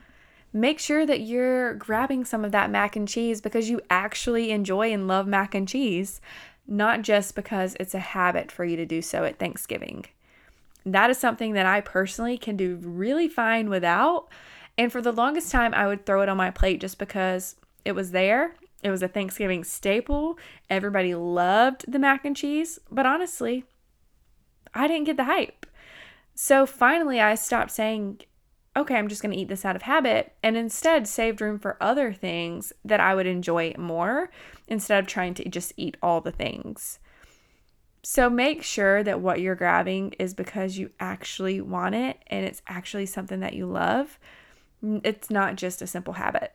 Make 0.54 0.78
sure 0.78 1.04
that 1.04 1.20
you're 1.20 1.75
grabbing 1.75 2.25
some 2.25 2.44
of 2.44 2.52
that 2.52 2.70
mac 2.70 2.96
and 2.96 3.06
cheese 3.06 3.42
because 3.42 3.68
you 3.68 3.82
actually 3.90 4.50
enjoy 4.50 4.90
and 4.90 5.06
love 5.06 5.26
mac 5.26 5.54
and 5.54 5.68
cheese, 5.68 6.23
not 6.66 7.02
just 7.02 7.34
because 7.34 7.76
it's 7.78 7.94
a 7.94 7.99
habit 7.99 8.50
for 8.50 8.64
you 8.64 8.76
to 8.76 8.87
do 8.87 9.02
so 9.02 9.25
at 9.25 9.38
Thanksgiving. 9.38 10.06
That 10.87 11.11
is 11.11 11.18
something 11.18 11.52
that 11.52 11.66
I 11.66 11.82
personally 11.82 12.38
can 12.38 12.56
do 12.56 12.76
really 12.80 13.28
fine 13.28 13.68
without. 13.68 14.28
And 14.78 14.90
for 14.90 15.02
the 15.02 15.12
longest 15.12 15.52
time, 15.52 15.75
I 15.75 15.87
would 15.87 16.06
throw 16.06 16.23
it 16.23 16.28
on 16.30 16.38
my 16.38 16.50
plate 16.50 16.80
just 16.80 16.99
because 16.99 17.56
it 17.84 17.92
was 17.92 18.12
there 18.12 18.54
it 18.84 18.90
was 18.90 19.02
a 19.02 19.08
Thanksgiving 19.08 19.64
staple. 19.64 20.38
Everybody 20.68 21.14
loved 21.14 21.90
the 21.90 21.99
mac 21.99 22.26
and 22.26 22.37
cheese, 22.37 22.78
but 22.90 23.06
honestly, 23.06 23.64
I 24.75 24.87
didn't 24.87 25.06
get 25.06 25.16
the 25.16 25.25
hype. 25.25 25.64
So 26.34 26.66
finally, 26.66 27.18
I 27.18 27.34
stopped 27.34 27.70
saying, 27.70 28.20
okay, 28.76 28.97
I'm 28.97 29.09
just 29.09 29.23
going 29.23 29.33
to 29.33 29.38
eat 29.38 29.49
this 29.49 29.64
out 29.64 29.76
of 29.76 29.83
habit, 29.83 30.33
and 30.43 30.57
instead 30.57 31.07
saved 31.07 31.40
room 31.40 31.59
for 31.59 31.76
other 31.81 32.12
things 32.12 32.73
that 32.85 33.00
I 33.00 33.14
would 33.14 33.26
enjoy 33.26 33.75
more 33.78 34.31
instead 34.66 34.99
of 34.99 35.07
trying 35.07 35.35
to 35.35 35.49
just 35.49 35.73
eat 35.76 35.97
all 36.02 36.21
the 36.21 36.33
things. 36.33 36.99
So 38.02 38.28
make 38.28 38.62
sure 38.62 39.02
that 39.02 39.21
what 39.21 39.40
you're 39.40 39.54
grabbing 39.54 40.12
is 40.19 40.35
because 40.35 40.76
you 40.76 40.90
actually 41.00 41.62
want 41.62 41.95
it 41.95 42.19
and 42.26 42.45
it's 42.45 42.61
actually 42.66 43.07
something 43.07 43.40
that 43.40 43.54
you 43.54 43.64
love. 43.64 44.19
It's 44.83 45.31
not 45.31 45.57
just 45.57 45.81
a 45.81 45.87
simple 45.87 46.14
habit. 46.14 46.52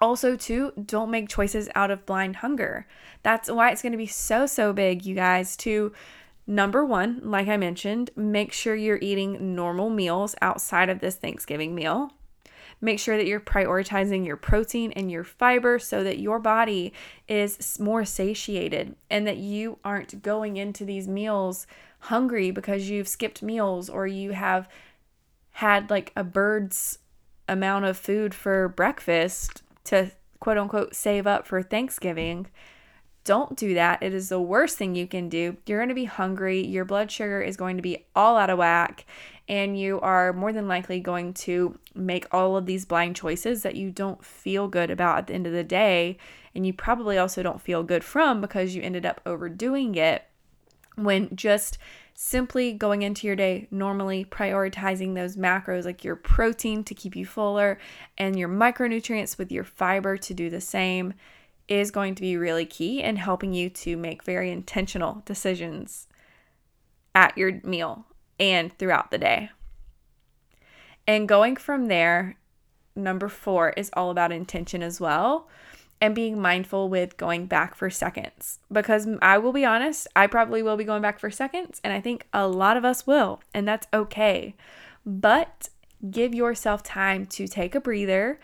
Also, 0.00 0.36
too, 0.36 0.72
don't 0.82 1.10
make 1.10 1.28
choices 1.28 1.68
out 1.74 1.90
of 1.90 2.06
blind 2.06 2.36
hunger. 2.36 2.86
That's 3.22 3.50
why 3.50 3.70
it's 3.70 3.82
going 3.82 3.92
to 3.92 3.98
be 3.98 4.06
so, 4.06 4.46
so 4.46 4.72
big, 4.72 5.04
you 5.04 5.14
guys, 5.14 5.56
to 5.58 5.92
number 6.48 6.84
one, 6.84 7.20
like 7.22 7.46
I 7.46 7.56
mentioned, 7.56 8.10
make 8.16 8.52
sure 8.52 8.74
you're 8.74 8.98
eating 9.00 9.54
normal 9.54 9.90
meals 9.90 10.34
outside 10.42 10.88
of 10.88 10.98
this 10.98 11.14
Thanksgiving 11.14 11.74
meal. 11.74 12.10
Make 12.80 12.98
sure 12.98 13.16
that 13.16 13.26
you're 13.26 13.40
prioritizing 13.40 14.24
your 14.24 14.36
protein 14.36 14.92
and 14.92 15.10
your 15.10 15.24
fiber 15.24 15.78
so 15.78 16.02
that 16.04 16.18
your 16.18 16.38
body 16.38 16.92
is 17.26 17.78
more 17.78 18.04
satiated 18.04 18.96
and 19.10 19.26
that 19.26 19.36
you 19.36 19.78
aren't 19.84 20.22
going 20.22 20.56
into 20.56 20.84
these 20.84 21.06
meals 21.06 21.66
hungry 22.00 22.50
because 22.50 22.88
you've 22.88 23.08
skipped 23.08 23.42
meals 23.42 23.90
or 23.90 24.06
you 24.06 24.30
have 24.30 24.68
had 25.52 25.90
like 25.90 26.12
a 26.16 26.22
bird's 26.22 27.00
amount 27.48 27.84
of 27.84 27.96
food 27.96 28.32
for 28.32 28.68
breakfast 28.68 29.62
to 29.82 30.12
quote 30.38 30.58
unquote 30.58 30.94
save 30.94 31.26
up 31.26 31.46
for 31.46 31.62
Thanksgiving. 31.62 32.46
Don't 33.28 33.58
do 33.58 33.74
that. 33.74 34.02
It 34.02 34.14
is 34.14 34.30
the 34.30 34.40
worst 34.40 34.78
thing 34.78 34.94
you 34.94 35.06
can 35.06 35.28
do. 35.28 35.58
You're 35.66 35.80
going 35.80 35.90
to 35.90 35.94
be 35.94 36.06
hungry. 36.06 36.64
Your 36.64 36.86
blood 36.86 37.10
sugar 37.10 37.42
is 37.42 37.58
going 37.58 37.76
to 37.76 37.82
be 37.82 38.06
all 38.16 38.38
out 38.38 38.48
of 38.48 38.56
whack. 38.56 39.04
And 39.46 39.78
you 39.78 40.00
are 40.00 40.32
more 40.32 40.50
than 40.50 40.66
likely 40.66 40.98
going 40.98 41.34
to 41.34 41.78
make 41.94 42.26
all 42.32 42.56
of 42.56 42.64
these 42.64 42.86
blind 42.86 43.16
choices 43.16 43.64
that 43.64 43.76
you 43.76 43.90
don't 43.90 44.24
feel 44.24 44.66
good 44.66 44.90
about 44.90 45.18
at 45.18 45.26
the 45.26 45.34
end 45.34 45.46
of 45.46 45.52
the 45.52 45.62
day. 45.62 46.16
And 46.54 46.66
you 46.66 46.72
probably 46.72 47.18
also 47.18 47.42
don't 47.42 47.60
feel 47.60 47.82
good 47.82 48.02
from 48.02 48.40
because 48.40 48.74
you 48.74 48.80
ended 48.80 49.04
up 49.04 49.20
overdoing 49.26 49.94
it 49.96 50.24
when 50.96 51.36
just 51.36 51.76
simply 52.14 52.72
going 52.72 53.02
into 53.02 53.26
your 53.26 53.36
day 53.36 53.68
normally 53.70 54.24
prioritizing 54.24 55.14
those 55.14 55.36
macros 55.36 55.84
like 55.84 56.02
your 56.02 56.16
protein 56.16 56.82
to 56.82 56.94
keep 56.94 57.14
you 57.14 57.26
fuller 57.26 57.78
and 58.16 58.38
your 58.38 58.48
micronutrients 58.48 59.36
with 59.36 59.52
your 59.52 59.64
fiber 59.64 60.16
to 60.16 60.32
do 60.32 60.48
the 60.48 60.62
same 60.62 61.12
is 61.68 61.90
going 61.90 62.14
to 62.14 62.22
be 62.22 62.36
really 62.36 62.64
key 62.64 63.02
in 63.02 63.16
helping 63.16 63.52
you 63.52 63.68
to 63.68 63.96
make 63.96 64.24
very 64.24 64.50
intentional 64.50 65.22
decisions 65.24 66.08
at 67.14 67.36
your 67.36 67.60
meal 67.62 68.06
and 68.40 68.76
throughout 68.78 69.10
the 69.10 69.18
day. 69.18 69.50
And 71.06 71.28
going 71.28 71.56
from 71.56 71.86
there, 71.86 72.36
number 72.96 73.28
four 73.28 73.70
is 73.70 73.90
all 73.92 74.10
about 74.10 74.32
intention 74.32 74.82
as 74.82 75.00
well 75.00 75.48
and 76.00 76.14
being 76.14 76.40
mindful 76.40 76.88
with 76.88 77.16
going 77.16 77.46
back 77.46 77.74
for 77.74 77.90
seconds 77.90 78.60
because 78.70 79.08
I 79.20 79.38
will 79.38 79.52
be 79.52 79.64
honest, 79.64 80.06
I 80.14 80.26
probably 80.26 80.62
will 80.62 80.76
be 80.76 80.84
going 80.84 81.02
back 81.02 81.18
for 81.18 81.30
seconds, 81.30 81.80
and 81.82 81.92
I 81.92 82.00
think 82.00 82.26
a 82.32 82.46
lot 82.46 82.76
of 82.76 82.84
us 82.84 83.06
will, 83.06 83.40
and 83.52 83.66
that's 83.66 83.88
okay. 83.92 84.54
But 85.04 85.70
give 86.10 86.34
yourself 86.34 86.82
time 86.82 87.26
to 87.26 87.48
take 87.48 87.74
a 87.74 87.80
breather 87.80 88.38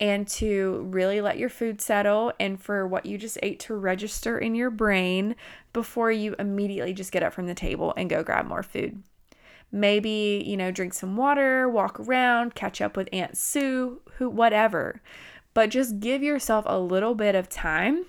and 0.00 0.28
to 0.28 0.86
really 0.90 1.20
let 1.20 1.38
your 1.38 1.48
food 1.48 1.80
settle 1.80 2.32
and 2.38 2.60
for 2.60 2.86
what 2.86 3.06
you 3.06 3.18
just 3.18 3.38
ate 3.42 3.58
to 3.60 3.74
register 3.74 4.38
in 4.38 4.54
your 4.54 4.70
brain 4.70 5.34
before 5.72 6.12
you 6.12 6.36
immediately 6.38 6.92
just 6.92 7.12
get 7.12 7.22
up 7.22 7.32
from 7.32 7.46
the 7.46 7.54
table 7.54 7.92
and 7.96 8.08
go 8.08 8.22
grab 8.22 8.46
more 8.46 8.62
food. 8.62 9.02
Maybe, 9.70 10.42
you 10.46 10.56
know, 10.56 10.70
drink 10.70 10.94
some 10.94 11.16
water, 11.16 11.68
walk 11.68 12.00
around, 12.00 12.54
catch 12.54 12.80
up 12.80 12.96
with 12.96 13.08
Aunt 13.12 13.36
Sue, 13.36 14.00
who 14.14 14.30
whatever 14.30 15.02
but 15.58 15.70
just 15.70 15.98
give 15.98 16.22
yourself 16.22 16.64
a 16.68 16.78
little 16.78 17.16
bit 17.16 17.34
of 17.34 17.48
time 17.48 18.06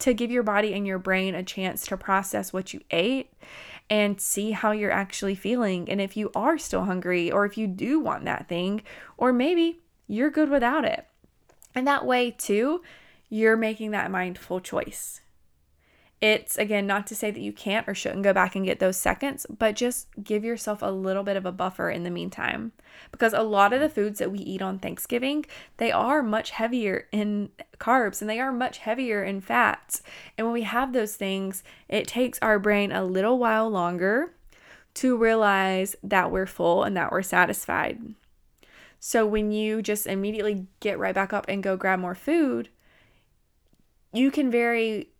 to 0.00 0.12
give 0.12 0.30
your 0.30 0.42
body 0.42 0.74
and 0.74 0.86
your 0.86 0.98
brain 0.98 1.34
a 1.34 1.42
chance 1.42 1.86
to 1.86 1.96
process 1.96 2.52
what 2.52 2.74
you 2.74 2.80
ate 2.90 3.32
and 3.88 4.20
see 4.20 4.50
how 4.50 4.70
you're 4.70 4.90
actually 4.90 5.34
feeling. 5.34 5.88
And 5.88 5.98
if 5.98 6.14
you 6.14 6.30
are 6.34 6.58
still 6.58 6.84
hungry, 6.84 7.30
or 7.30 7.46
if 7.46 7.56
you 7.56 7.66
do 7.66 8.00
want 8.00 8.26
that 8.26 8.50
thing, 8.50 8.82
or 9.16 9.32
maybe 9.32 9.80
you're 10.06 10.28
good 10.28 10.50
without 10.50 10.84
it. 10.84 11.06
And 11.74 11.86
that 11.86 12.06
way, 12.06 12.30
too, 12.30 12.82
you're 13.28 13.56
making 13.56 13.90
that 13.90 14.10
mindful 14.10 14.60
choice. 14.60 15.20
It's 16.20 16.56
again 16.56 16.86
not 16.86 17.06
to 17.08 17.14
say 17.14 17.30
that 17.30 17.40
you 17.40 17.52
can't 17.52 17.86
or 17.86 17.94
shouldn't 17.94 18.22
go 18.22 18.32
back 18.32 18.56
and 18.56 18.64
get 18.64 18.78
those 18.78 18.96
seconds, 18.96 19.44
but 19.58 19.76
just 19.76 20.06
give 20.22 20.42
yourself 20.42 20.80
a 20.80 20.90
little 20.90 21.22
bit 21.22 21.36
of 21.36 21.44
a 21.44 21.52
buffer 21.52 21.90
in 21.90 22.02
the 22.02 22.10
meantime. 22.10 22.72
Because 23.10 23.34
a 23.34 23.42
lot 23.42 23.74
of 23.74 23.80
the 23.80 23.90
foods 23.90 24.20
that 24.20 24.32
we 24.32 24.38
eat 24.38 24.62
on 24.62 24.78
Thanksgiving, 24.78 25.44
they 25.76 25.92
are 25.92 26.22
much 26.22 26.50
heavier 26.50 27.08
in 27.12 27.50
carbs 27.78 28.22
and 28.22 28.30
they 28.30 28.40
are 28.40 28.52
much 28.52 28.78
heavier 28.78 29.22
in 29.22 29.42
fats. 29.42 30.02
And 30.38 30.46
when 30.46 30.54
we 30.54 30.62
have 30.62 30.94
those 30.94 31.16
things, 31.16 31.62
it 31.90 32.06
takes 32.06 32.38
our 32.40 32.58
brain 32.58 32.90
a 32.90 33.04
little 33.04 33.38
while 33.38 33.68
longer 33.68 34.32
to 34.94 35.18
realize 35.18 35.94
that 36.02 36.30
we're 36.30 36.46
full 36.46 36.84
and 36.84 36.96
that 36.96 37.12
we're 37.12 37.20
satisfied. 37.20 38.00
So 39.06 39.26
when 39.26 39.52
you 39.52 39.82
just 39.82 40.06
immediately 40.06 40.66
get 40.80 40.98
right 40.98 41.14
back 41.14 41.34
up 41.34 41.44
and 41.46 41.62
go 41.62 41.76
grab 41.76 41.98
more 41.98 42.14
food, 42.14 42.70
you 44.14 44.30
can 44.30 44.50
very 44.50 45.10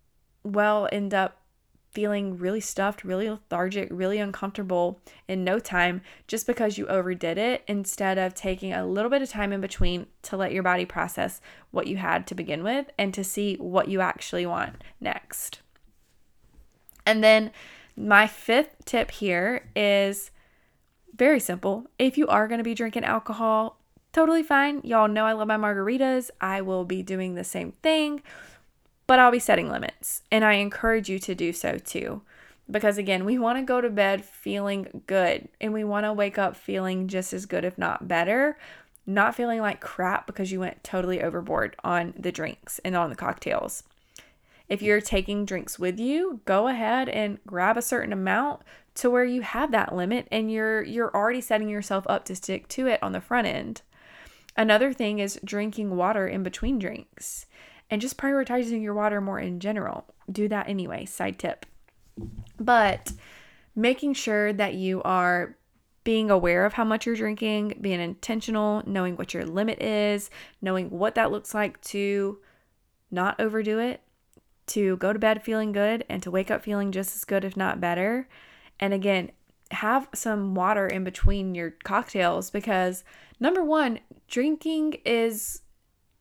well 0.43 0.89
end 0.91 1.13
up 1.13 1.43
feeling 1.91 2.39
really 2.39 2.63
stuffed, 2.63 3.05
really 3.05 3.29
lethargic, 3.29 3.89
really 3.91 4.19
uncomfortable 4.19 5.03
in 5.29 5.45
no 5.45 5.59
time 5.59 6.01
just 6.27 6.47
because 6.47 6.79
you 6.79 6.87
overdid 6.87 7.37
it 7.37 7.63
instead 7.69 8.17
of 8.17 8.33
taking 8.33 8.73
a 8.73 8.87
little 8.87 9.11
bit 9.11 9.21
of 9.21 9.29
time 9.29 9.53
in 9.53 9.61
between 9.61 10.07
to 10.23 10.35
let 10.35 10.53
your 10.53 10.63
body 10.63 10.87
process 10.87 11.43
what 11.71 11.87
you 11.87 11.99
had 11.99 12.27
to 12.27 12.35
begin 12.35 12.65
with 12.65 12.87
and 12.97 13.13
to 13.13 13.23
see 13.23 13.57
what 13.57 13.89
you 13.89 14.01
actually 14.01 14.47
want 14.47 14.83
next. 14.99 15.61
And 17.05 17.23
then 17.23 17.51
my 17.99 18.27
fifth 18.27 18.77
tip 18.87 19.11
here 19.11 19.69
is 19.77 20.31
very 21.15 21.41
simple. 21.41 21.87
If 21.99 22.19
you 22.19 22.27
are 22.29 22.49
going 22.49 22.59
to 22.59 22.65
be 22.65 22.75
drinking 22.75 23.05
alcohol, 23.05 23.79
totally 24.13 24.43
fine. 24.43 24.81
Y'all 24.85 25.09
know 25.09 25.27
I 25.27 25.33
love 25.33 25.49
my 25.49 25.57
margaritas. 25.57 26.31
I 26.41 26.61
will 26.61 26.85
be 26.85 27.03
doing 27.03 27.35
the 27.35 27.45
same 27.45 27.73
thing 27.73 28.23
but 29.07 29.19
I'll 29.19 29.31
be 29.31 29.39
setting 29.39 29.71
limits. 29.71 30.23
And 30.31 30.45
I 30.45 30.55
encourage 30.55 31.09
you 31.09 31.19
to 31.21 31.35
do 31.35 31.53
so 31.53 31.79
too. 31.79 32.23
Because 32.71 32.97
again, 32.97 33.25
we 33.25 33.39
want 33.39 33.59
to 33.59 33.65
go 33.65 33.81
to 33.81 33.91
bed 33.91 34.25
feeling 34.25 35.03
good 35.07 35.49
and 35.61 35.73
we 35.73 35.85
want 35.85 36.05
to 36.05 36.13
wake 36.13 36.39
up 36.39 36.57
feeling 36.57 37.09
just 37.09 37.35
as 37.35 37.45
good, 37.45 37.65
if 37.65 37.77
not 37.77 38.09
better, 38.09 38.57
not 39.07 39.35
feeling 39.35 39.61
like 39.61 39.81
crap 39.83 40.27
because 40.27 40.51
you 40.51 40.61
went 40.61 40.83
totally 40.83 41.23
overboard 41.23 41.77
on 41.85 42.15
the 42.19 42.33
drinks 42.33 42.81
and 42.83 42.97
on 42.97 43.11
the 43.11 43.17
cocktails. 43.17 43.83
If 44.67 44.81
you're 44.81 45.03
taking 45.03 45.45
drinks 45.45 45.79
with 45.79 46.01
you, 46.01 46.41
go 46.47 46.69
ahead 46.69 47.11
and 47.11 47.39
grab 47.47 47.77
a 47.77 47.83
certain 47.83 48.15
amount 48.15 48.63
to 48.95 49.11
where 49.11 49.25
you 49.25 49.43
have 49.43 49.71
that 49.73 49.95
limit 49.95 50.29
and 50.31 50.51
you're 50.51 50.83
you're 50.83 51.15
already 51.15 51.41
setting 51.41 51.69
yourself 51.69 52.05
up 52.09 52.25
to 52.27 52.37
stick 52.37 52.69
to 52.69 52.87
it 52.87 53.03
on 53.03 53.13
the 53.13 53.21
front 53.21 53.47
end. 53.47 53.83
Another 54.57 54.93
thing 54.93 55.19
is 55.19 55.41
drinking 55.45 55.97
water 55.97 56.29
in 56.29 56.43
between 56.43 56.79
drinks 56.79 57.47
and 57.91 58.01
just 58.01 58.17
prioritizing 58.17 58.83
your 58.83 58.95
water 58.95 59.21
more 59.21 59.39
in 59.39 59.61
general. 59.61 60.07
Do 60.31 60.49
that 60.49 60.69
anyway, 60.69 61.05
side 61.05 61.39
tip. 61.39 61.67
But 62.59 63.13
making 63.75 64.15
sure 64.15 64.53
that 64.53 64.75
you 64.75 65.03
are 65.03 65.57
being 66.05 66.31
aware 66.31 66.67
of 66.67 66.75
how 66.75 66.85
much 66.85 67.07
you're 67.07 67.17
drinking, 67.17 67.79
being 67.81 68.01
intentional, 68.01 68.83
knowing 68.87 69.17
what 69.17 69.35
your 69.35 69.45
limit 69.45 69.83
is, 69.83 70.31
knowing 70.61 70.91
what 70.91 71.15
that 71.15 71.33
looks 71.33 71.55
like 71.55 71.81
to 71.81 72.39
not 73.11 73.41
overdo 73.41 73.79
it, 73.79 74.03
to 74.67 74.97
go 74.99 75.13
to 75.13 75.19
bed 75.19 75.43
feeling 75.43 75.73
good, 75.73 76.05
and 76.09 76.23
to 76.23 76.31
wake 76.31 76.51
up 76.51 76.63
feeling 76.63 76.93
just 76.93 77.17
as 77.17 77.25
good, 77.25 77.45
if 77.45 77.57
not 77.57 77.81
better. 77.81 78.29
And 78.81 78.93
again, 78.93 79.31
have 79.71 80.09
some 80.15 80.55
water 80.55 80.87
in 80.87 81.05
between 81.05 81.55
your 81.55 81.71
cocktails 81.85 82.51
because 82.51 83.05
number 83.41 83.63
one, 83.65 84.01
drinking 84.29 84.99
is 85.05 85.63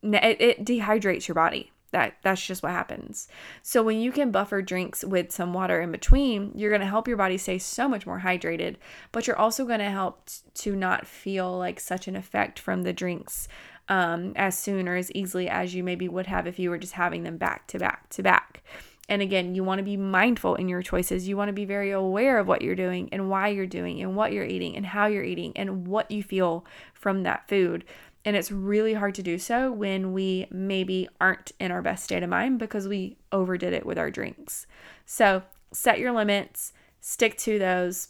it, 0.02 0.42
it 0.42 0.66
dehydrates 0.66 1.28
your 1.28 1.36
body. 1.36 1.72
That 1.92 2.16
that's 2.24 2.44
just 2.44 2.64
what 2.64 2.72
happens. 2.72 3.28
So 3.62 3.84
when 3.84 4.00
you 4.00 4.12
can 4.12 4.32
buffer 4.32 4.64
drinks 4.64 5.04
with 5.04 5.32
some 5.32 5.54
water 5.54 5.80
in 5.80 5.92
between, 5.92 6.52
you're 6.56 6.72
going 6.72 6.82
to 6.82 6.88
help 6.88 7.08
your 7.08 7.18
body 7.18 7.38
stay 7.38 7.60
so 7.60 7.88
much 7.88 8.08
more 8.08 8.22
hydrated, 8.22 8.78
but 9.12 9.28
you're 9.28 9.38
also 9.38 9.64
going 9.66 9.80
to 9.80 9.92
help 9.92 10.26
t- 10.26 10.42
to 10.56 10.76
not 10.76 11.06
feel 11.06 11.56
like 11.56 11.80
such 11.80 12.08
an 12.08 12.16
effect 12.16 12.58
from 12.58 12.82
the 12.82 12.94
drinks 12.94 13.48
um, 13.90 14.34
as 14.36 14.58
soon 14.58 14.88
or 14.88 14.96
as 14.96 15.12
easily 15.12 15.48
as 15.48 15.76
you 15.76 15.84
maybe 15.84 16.08
would 16.08 16.26
have 16.26 16.48
if 16.48 16.58
you 16.58 16.72
were 16.72 16.80
just 16.80 16.94
having 16.94 17.22
them 17.22 17.38
back 17.38 17.68
to 17.68 17.78
back 17.78 18.10
to 18.10 18.24
back. 18.24 18.64
And 19.10 19.22
again, 19.22 19.54
you 19.54 19.64
want 19.64 19.80
to 19.80 19.84
be 19.84 19.98
mindful 19.98 20.56
in 20.56 20.70
your 20.70 20.82
choices. 20.82 21.28
You 21.28 21.36
want 21.36 21.50
to 21.50 21.54
be 21.54 21.66
very 21.66 21.92
aware 21.92 22.40
of 22.40 22.48
what 22.48 22.62
you're 22.62 22.76
doing 22.76 23.10
and 23.12 23.30
why 23.30 23.50
you're 23.50 23.66
doing 23.66 24.02
and 24.02 24.16
what 24.16 24.32
you're 24.32 24.46
eating 24.46 24.78
and 24.78 24.86
how 24.86 25.08
you're 25.08 25.24
eating 25.24 25.52
and 25.56 25.88
what 25.88 26.10
you 26.10 26.24
feel 26.24 26.66
from 26.94 27.24
that 27.24 27.48
food. 27.50 27.84
And 28.26 28.38
it's 28.38 28.52
really 28.52 28.94
hard 28.94 29.16
to 29.16 29.24
do 29.24 29.38
so 29.38 29.72
when 29.72 30.14
we 30.14 30.48
maybe 30.50 31.10
aren't 31.20 31.52
in 31.60 31.72
our 31.72 31.82
best 31.82 32.06
state 32.06 32.24
of 32.24 32.30
mind 32.30 32.60
because 32.60 32.88
we 32.88 33.18
overdid 33.34 33.74
it 33.74 33.86
with 33.86 33.98
our 33.98 34.10
drinks. 34.10 34.66
So 35.06 35.44
set 35.74 36.00
your 36.00 36.14
limits, 36.14 36.72
stick 37.02 37.38
to 37.40 37.60
those, 37.60 38.10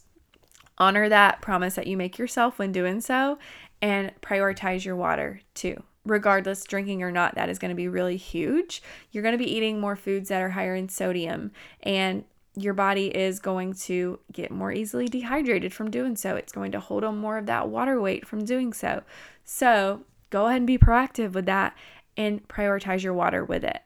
honor 0.78 1.08
that 1.08 1.42
promise 1.42 1.74
that 1.74 1.88
you 1.88 1.96
make 1.96 2.18
yourself 2.18 2.58
when 2.58 2.70
doing 2.70 3.00
so, 3.00 3.38
and 3.82 4.12
prioritize 4.22 4.84
your 4.84 4.96
water 4.96 5.40
too. 5.54 5.82
Regardless, 6.04 6.64
drinking 6.64 7.02
or 7.02 7.10
not, 7.10 7.34
that 7.34 7.48
is 7.48 7.58
going 7.58 7.70
to 7.70 7.74
be 7.74 7.88
really 7.88 8.16
huge. 8.16 8.82
You're 9.10 9.22
going 9.22 9.36
to 9.36 9.42
be 9.42 9.50
eating 9.50 9.80
more 9.80 9.96
foods 9.96 10.28
that 10.28 10.42
are 10.42 10.50
higher 10.50 10.74
in 10.74 10.88
sodium, 10.88 11.50
and 11.82 12.24
your 12.56 12.74
body 12.74 13.06
is 13.06 13.40
going 13.40 13.74
to 13.74 14.20
get 14.32 14.50
more 14.50 14.70
easily 14.70 15.08
dehydrated 15.08 15.72
from 15.72 15.90
doing 15.90 16.14
so. 16.14 16.36
It's 16.36 16.52
going 16.52 16.72
to 16.72 16.80
hold 16.80 17.04
on 17.04 17.18
more 17.18 17.38
of 17.38 17.46
that 17.46 17.68
water 17.68 18.00
weight 18.00 18.26
from 18.26 18.44
doing 18.44 18.72
so. 18.72 19.02
So 19.44 20.02
go 20.30 20.46
ahead 20.46 20.58
and 20.58 20.66
be 20.66 20.78
proactive 20.78 21.32
with 21.32 21.46
that 21.46 21.76
and 22.16 22.46
prioritize 22.46 23.02
your 23.02 23.14
water 23.14 23.44
with 23.44 23.64
it. 23.64 23.80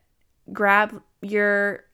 Grab 0.52 1.02
your 1.22 1.84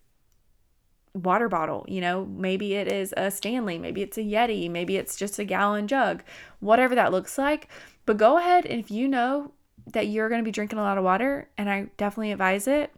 water 1.14 1.49
bottle. 1.49 1.85
You 1.88 2.00
know, 2.00 2.25
maybe 2.26 2.75
it 2.75 2.90
is 2.90 3.14
a 3.16 3.31
Stanley, 3.31 3.78
maybe 3.78 4.02
it's 4.02 4.19
a 4.19 4.23
Yeti, 4.23 4.69
maybe 4.69 4.97
it's 4.97 5.16
just 5.16 5.38
a 5.38 5.45
gallon 5.45 5.87
jug, 5.87 6.25
whatever 6.59 6.95
that 6.97 7.12
looks 7.12 7.38
like. 7.38 7.69
But 8.04 8.16
go 8.16 8.37
ahead 8.38 8.66
and 8.66 8.81
if 8.81 8.90
you 8.90 9.07
know 9.07 9.52
that 9.86 10.08
you're 10.08 10.28
going 10.28 10.40
to 10.40 10.44
be 10.44 10.50
drinking 10.50 10.78
a 10.78 10.82
lot 10.82 10.98
of 10.98 11.04
water, 11.04 11.48
and 11.58 11.68
I 11.68 11.88
definitely 11.96 12.32
advise 12.32 12.66
it, 12.66 12.92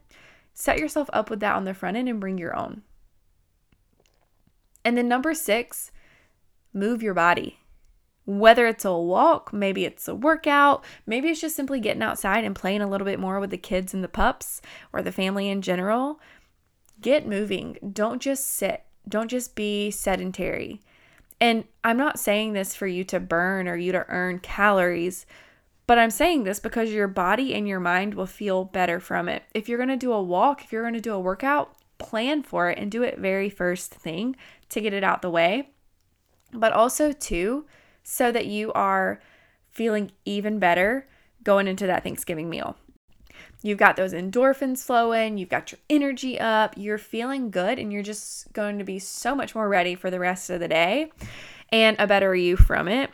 set 0.53 0.79
yourself 0.79 1.09
up 1.13 1.29
with 1.29 1.39
that 1.41 1.55
on 1.55 1.65
the 1.65 1.73
front 1.73 1.97
end 1.97 2.09
and 2.09 2.19
bring 2.19 2.37
your 2.37 2.55
own. 2.55 2.81
And 4.83 4.97
then 4.97 5.07
number 5.07 5.33
six, 5.33 5.91
move 6.73 7.03
your 7.03 7.13
body. 7.13 7.59
Whether 8.25 8.67
it's 8.67 8.85
a 8.85 8.93
walk, 8.93 9.53
maybe 9.53 9.85
it's 9.85 10.07
a 10.07 10.15
workout, 10.15 10.83
maybe 11.05 11.29
it's 11.29 11.41
just 11.41 11.55
simply 11.55 11.79
getting 11.79 12.01
outside 12.01 12.43
and 12.43 12.55
playing 12.55 12.81
a 12.81 12.89
little 12.89 13.05
bit 13.05 13.19
more 13.19 13.39
with 13.39 13.51
the 13.51 13.57
kids 13.57 13.93
and 13.93 14.03
the 14.03 14.09
pups 14.09 14.61
or 14.91 15.01
the 15.01 15.11
family 15.11 15.49
in 15.49 15.61
general. 15.61 16.19
Get 16.99 17.27
moving. 17.27 17.77
Don't 17.93 18.21
just 18.21 18.47
sit. 18.47 18.83
Don't 19.07 19.29
just 19.29 19.55
be 19.55 19.91
sedentary. 19.91 20.81
And 21.39 21.65
I'm 21.83 21.97
not 21.97 22.19
saying 22.19 22.53
this 22.53 22.75
for 22.75 22.87
you 22.87 23.03
to 23.05 23.19
burn 23.19 23.67
or 23.67 23.75
you 23.75 23.91
to 23.91 24.05
earn 24.09 24.39
calories, 24.39 25.25
but 25.87 25.97
I'm 25.97 26.11
saying 26.11 26.43
this 26.43 26.59
because 26.59 26.91
your 26.91 27.07
body 27.07 27.53
and 27.53 27.67
your 27.67 27.79
mind 27.79 28.13
will 28.13 28.27
feel 28.27 28.65
better 28.65 28.99
from 28.99 29.29
it. 29.29 29.43
If 29.53 29.67
you're 29.67 29.77
going 29.77 29.89
to 29.89 29.97
do 29.97 30.11
a 30.11 30.21
walk, 30.21 30.63
if 30.63 30.71
you're 30.71 30.83
going 30.83 30.93
to 30.93 31.01
do 31.01 31.13
a 31.13 31.19
workout, 31.19 31.73
plan 31.97 32.43
for 32.43 32.69
it 32.69 32.77
and 32.77 32.91
do 32.91 33.03
it 33.03 33.17
very 33.17 33.49
first 33.49 33.93
thing 33.93 34.35
to 34.69 34.81
get 34.81 34.93
it 34.93 35.03
out 35.03 35.21
the 35.21 35.29
way. 35.29 35.69
But 36.53 36.73
also, 36.73 37.11
too, 37.11 37.65
so 38.03 38.31
that 38.31 38.45
you 38.45 38.71
are 38.73 39.19
feeling 39.71 40.11
even 40.25 40.59
better 40.59 41.07
going 41.43 41.67
into 41.67 41.87
that 41.87 42.03
Thanksgiving 42.03 42.49
meal. 42.49 42.75
You've 43.63 43.77
got 43.77 43.95
those 43.95 44.13
endorphins 44.13 44.83
flowing, 44.83 45.37
you've 45.37 45.49
got 45.49 45.71
your 45.71 45.79
energy 45.89 46.39
up, 46.39 46.73
you're 46.77 46.97
feeling 46.97 47.49
good, 47.49 47.79
and 47.79 47.91
you're 47.91 48.03
just 48.03 48.51
going 48.53 48.77
to 48.77 48.83
be 48.83 48.99
so 48.99 49.35
much 49.35 49.55
more 49.55 49.67
ready 49.67 49.95
for 49.95 50.11
the 50.11 50.19
rest 50.19 50.49
of 50.49 50.59
the 50.59 50.67
day 50.67 51.11
and 51.69 51.97
a 51.99 52.07
better 52.07 52.35
you 52.35 52.55
from 52.55 52.87
it. 52.87 53.09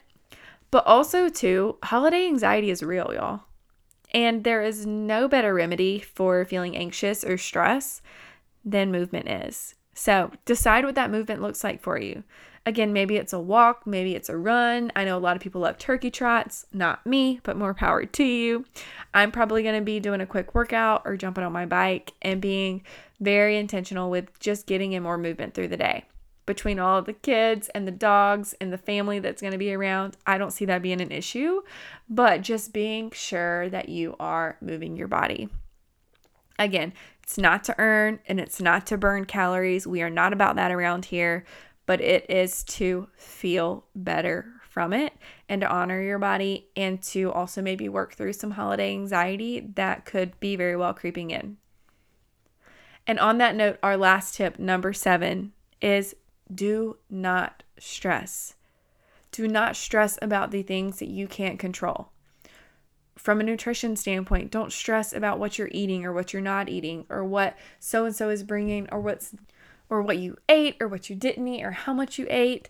But 0.73 0.87
also, 0.87 1.29
too, 1.29 1.77
holiday 1.83 2.25
anxiety 2.25 2.71
is 2.71 2.81
real, 2.81 3.11
y'all. 3.13 3.41
And 4.11 4.43
there 4.43 4.63
is 4.63 4.87
no 4.87 5.27
better 5.27 5.53
remedy 5.53 5.99
for 5.99 6.43
feeling 6.45 6.75
anxious 6.75 7.23
or 7.23 7.37
stress 7.37 8.01
than 8.65 8.91
movement 8.91 9.29
is. 9.29 9.75
So 9.93 10.31
decide 10.45 10.83
what 10.83 10.95
that 10.95 11.11
movement 11.11 11.43
looks 11.43 11.63
like 11.63 11.79
for 11.79 11.99
you. 11.99 12.23
Again, 12.65 12.91
maybe 12.91 13.17
it's 13.17 13.33
a 13.33 13.39
walk, 13.39 13.85
maybe 13.85 14.15
it's 14.15 14.29
a 14.29 14.37
run. 14.37 14.91
I 14.95 15.05
know 15.05 15.15
a 15.15 15.19
lot 15.19 15.35
of 15.35 15.43
people 15.43 15.61
love 15.61 15.77
turkey 15.77 16.09
trots, 16.09 16.65
not 16.73 17.05
me, 17.05 17.39
but 17.43 17.55
more 17.55 17.75
power 17.75 18.07
to 18.07 18.23
you. 18.23 18.65
I'm 19.13 19.31
probably 19.31 19.61
going 19.61 19.79
to 19.79 19.85
be 19.85 19.99
doing 19.99 20.21
a 20.21 20.25
quick 20.25 20.55
workout 20.55 21.03
or 21.05 21.17
jumping 21.17 21.43
on 21.43 21.53
my 21.53 21.67
bike 21.67 22.13
and 22.23 22.41
being 22.41 22.81
very 23.21 23.57
intentional 23.57 24.09
with 24.09 24.39
just 24.39 24.65
getting 24.65 24.93
in 24.93 25.03
more 25.03 25.19
movement 25.19 25.53
through 25.53 25.67
the 25.67 25.77
day. 25.77 26.05
Between 26.45 26.79
all 26.79 27.01
the 27.01 27.13
kids 27.13 27.69
and 27.69 27.87
the 27.87 27.91
dogs 27.91 28.53
and 28.59 28.71
the 28.71 28.77
family 28.77 29.19
that's 29.19 29.41
going 29.41 29.53
to 29.53 29.57
be 29.57 29.73
around, 29.73 30.17
I 30.27 30.37
don't 30.37 30.51
see 30.51 30.65
that 30.65 30.81
being 30.81 31.01
an 31.01 31.11
issue, 31.11 31.61
but 32.09 32.41
just 32.41 32.73
being 32.73 33.11
sure 33.11 33.69
that 33.69 33.89
you 33.89 34.15
are 34.19 34.57
moving 34.59 34.97
your 34.97 35.07
body. 35.07 35.49
Again, 36.59 36.93
it's 37.23 37.37
not 37.37 37.63
to 37.65 37.75
earn 37.79 38.19
and 38.27 38.39
it's 38.39 38.61
not 38.61 38.85
to 38.87 38.97
burn 38.97 39.25
calories. 39.25 39.87
We 39.87 40.01
are 40.01 40.09
not 40.09 40.33
about 40.33 40.57
that 40.57 40.71
around 40.71 41.05
here 41.05 41.45
but 41.85 42.01
it 42.01 42.25
is 42.29 42.63
to 42.63 43.07
feel 43.15 43.85
better 43.95 44.53
from 44.69 44.93
it 44.93 45.13
and 45.49 45.61
to 45.61 45.69
honor 45.69 46.01
your 46.01 46.17
body 46.17 46.67
and 46.75 47.01
to 47.01 47.31
also 47.31 47.61
maybe 47.61 47.87
work 47.89 48.15
through 48.15 48.33
some 48.33 48.51
holiday 48.51 48.91
anxiety 48.91 49.71
that 49.75 50.05
could 50.05 50.39
be 50.39 50.55
very 50.55 50.75
well 50.75 50.93
creeping 50.93 51.31
in. 51.31 51.57
And 53.05 53.19
on 53.19 53.37
that 53.39 53.55
note, 53.55 53.77
our 53.83 53.97
last 53.97 54.35
tip, 54.35 54.57
number 54.57 54.93
seven, 54.93 55.51
is 55.81 56.15
do 56.55 56.97
not 57.09 57.63
stress. 57.77 58.55
Do 59.31 59.47
not 59.47 59.75
stress 59.75 60.17
about 60.21 60.51
the 60.51 60.61
things 60.61 60.99
that 60.99 61.09
you 61.09 61.27
can't 61.27 61.59
control. 61.59 62.09
From 63.15 63.39
a 63.39 63.43
nutrition 63.43 63.95
standpoint, 63.95 64.51
don't 64.51 64.71
stress 64.71 65.13
about 65.13 65.39
what 65.39 65.57
you're 65.57 65.69
eating 65.71 66.05
or 66.05 66.13
what 66.13 66.33
you're 66.33 66.41
not 66.41 66.69
eating 66.69 67.05
or 67.09 67.23
what 67.23 67.57
so 67.79 68.05
and 68.05 68.15
so 68.15 68.29
is 68.29 68.43
bringing 68.43 68.87
or 68.91 68.99
what's 68.99 69.33
or 69.89 70.01
what 70.01 70.17
you 70.17 70.37
ate 70.49 70.77
or 70.81 70.87
what 70.87 71.09
you 71.09 71.15
didn't 71.15 71.47
eat 71.47 71.63
or 71.63 71.71
how 71.71 71.93
much 71.93 72.17
you 72.17 72.27
ate. 72.29 72.69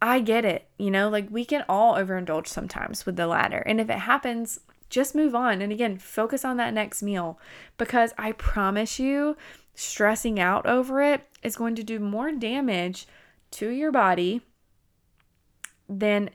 I 0.00 0.20
get 0.20 0.44
it. 0.44 0.68
You 0.78 0.90
know, 0.90 1.08
like 1.08 1.28
we 1.30 1.44
can 1.44 1.64
all 1.68 1.94
overindulge 1.94 2.46
sometimes 2.46 3.06
with 3.06 3.16
the 3.16 3.26
latter. 3.26 3.58
And 3.58 3.80
if 3.80 3.88
it 3.88 3.98
happens, 3.98 4.60
just 4.90 5.14
move 5.14 5.34
on. 5.34 5.60
And 5.60 5.72
again, 5.72 5.98
focus 5.98 6.44
on 6.44 6.56
that 6.56 6.74
next 6.74 7.02
meal 7.02 7.38
because 7.76 8.14
I 8.18 8.32
promise 8.32 8.98
you, 8.98 9.36
stressing 9.78 10.40
out 10.40 10.66
over 10.66 11.00
it 11.00 11.22
is 11.40 11.56
going 11.56 11.76
to 11.76 11.84
do 11.84 12.00
more 12.00 12.32
damage 12.32 13.06
to 13.48 13.68
your 13.68 13.92
body 13.92 14.40
than 15.88 16.28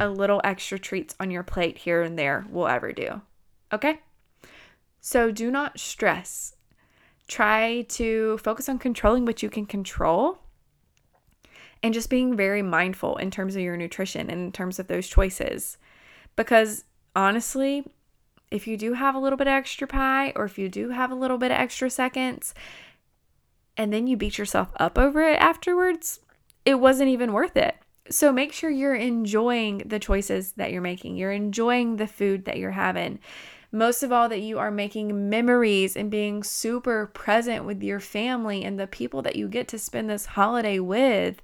a 0.00 0.08
little 0.08 0.40
extra 0.42 0.78
treats 0.78 1.14
on 1.20 1.30
your 1.30 1.42
plate 1.42 1.76
here 1.76 2.00
and 2.00 2.18
there 2.18 2.46
will 2.48 2.66
ever 2.66 2.90
do. 2.90 3.20
Okay? 3.70 4.00
So 5.02 5.30
do 5.30 5.50
not 5.50 5.78
stress. 5.78 6.56
Try 7.28 7.82
to 7.90 8.38
focus 8.38 8.66
on 8.66 8.78
controlling 8.78 9.26
what 9.26 9.42
you 9.42 9.50
can 9.50 9.66
control 9.66 10.38
and 11.82 11.92
just 11.92 12.08
being 12.08 12.34
very 12.34 12.62
mindful 12.62 13.18
in 13.18 13.30
terms 13.30 13.56
of 13.56 13.62
your 13.62 13.76
nutrition 13.76 14.30
and 14.30 14.40
in 14.40 14.52
terms 14.52 14.78
of 14.78 14.86
those 14.86 15.06
choices. 15.06 15.76
Because 16.34 16.84
honestly, 17.14 17.84
if 18.52 18.66
you 18.66 18.76
do 18.76 18.92
have 18.92 19.14
a 19.14 19.18
little 19.18 19.36
bit 19.36 19.46
of 19.46 19.52
extra 19.52 19.86
pie 19.86 20.32
or 20.36 20.44
if 20.44 20.58
you 20.58 20.68
do 20.68 20.90
have 20.90 21.10
a 21.10 21.16
little 21.16 21.38
bit 21.38 21.50
of 21.50 21.58
extra 21.58 21.90
seconds, 21.90 22.54
and 23.76 23.92
then 23.92 24.06
you 24.06 24.16
beat 24.16 24.38
yourself 24.38 24.68
up 24.76 24.98
over 24.98 25.22
it 25.22 25.38
afterwards, 25.40 26.20
it 26.64 26.74
wasn't 26.74 27.08
even 27.08 27.32
worth 27.32 27.56
it. 27.56 27.74
So 28.10 28.32
make 28.32 28.52
sure 28.52 28.68
you're 28.68 28.94
enjoying 28.94 29.78
the 29.86 29.98
choices 29.98 30.52
that 30.52 30.72
you're 30.72 30.82
making. 30.82 31.16
You're 31.16 31.32
enjoying 31.32 31.96
the 31.96 32.06
food 32.06 32.44
that 32.44 32.58
you're 32.58 32.72
having. 32.72 33.18
Most 33.70 34.02
of 34.02 34.12
all, 34.12 34.28
that 34.28 34.40
you 34.40 34.58
are 34.58 34.70
making 34.70 35.30
memories 35.30 35.96
and 35.96 36.10
being 36.10 36.42
super 36.42 37.06
present 37.06 37.64
with 37.64 37.82
your 37.82 38.00
family 38.00 38.64
and 38.64 38.78
the 38.78 38.86
people 38.86 39.22
that 39.22 39.36
you 39.36 39.48
get 39.48 39.68
to 39.68 39.78
spend 39.78 40.10
this 40.10 40.26
holiday 40.26 40.78
with, 40.78 41.40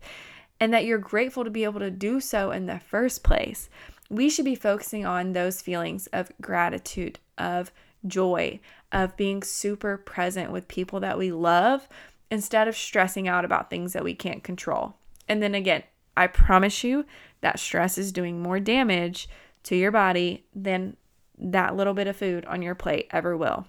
and 0.61 0.75
that 0.75 0.85
you're 0.85 0.99
grateful 0.99 1.45
to 1.45 1.51
be 1.51 1.65
able 1.65 1.81
to 1.81 1.91
do 1.91 2.21
so 2.21 2.51
in 2.51 2.67
the 2.67 2.81
first 2.81 3.23
place. 3.23 3.71
We 4.09 4.31
should 4.31 4.45
be 4.45 4.55
focusing 4.55 5.05
on 5.05 5.33
those 5.33 5.61
feelings 5.61 6.07
of 6.09 6.33
gratitude, 6.41 7.19
of 7.37 7.71
joy, 8.07 8.61
of 8.93 9.17
being 9.17 9.43
super 9.43 9.99
present 9.99 10.51
with 10.51 10.69
people 10.69 11.01
that 11.01 11.19
we 11.19 11.31
love 11.31 11.89
instead 12.31 12.69
of 12.69 12.77
stressing 12.77 13.29
out 13.29 13.45
about 13.45 13.71
things 13.71 13.93
that 13.93 14.05
we 14.05 14.15
can't 14.15 14.45
control. 14.45 14.95
And 15.29 15.43
then 15.43 15.55
again, 15.55 15.83
I 16.17 16.27
promise 16.27 16.83
you 16.83 17.05
that 17.41 17.59
stress 17.59 17.99
is 17.99 18.13
doing 18.13 18.43
more 18.43 18.61
damage 18.61 19.29
to 19.65 19.77
your 19.77 19.91
body 19.91 20.47
than 20.55 20.97
that 21.39 21.77
little 21.77 21.95
bit 21.95 22.07
of 22.07 22.17
food 22.17 22.45
on 22.47 22.63
your 22.63 22.75
plate 22.75 23.07
ever 23.11 23.37
will. 23.37 23.67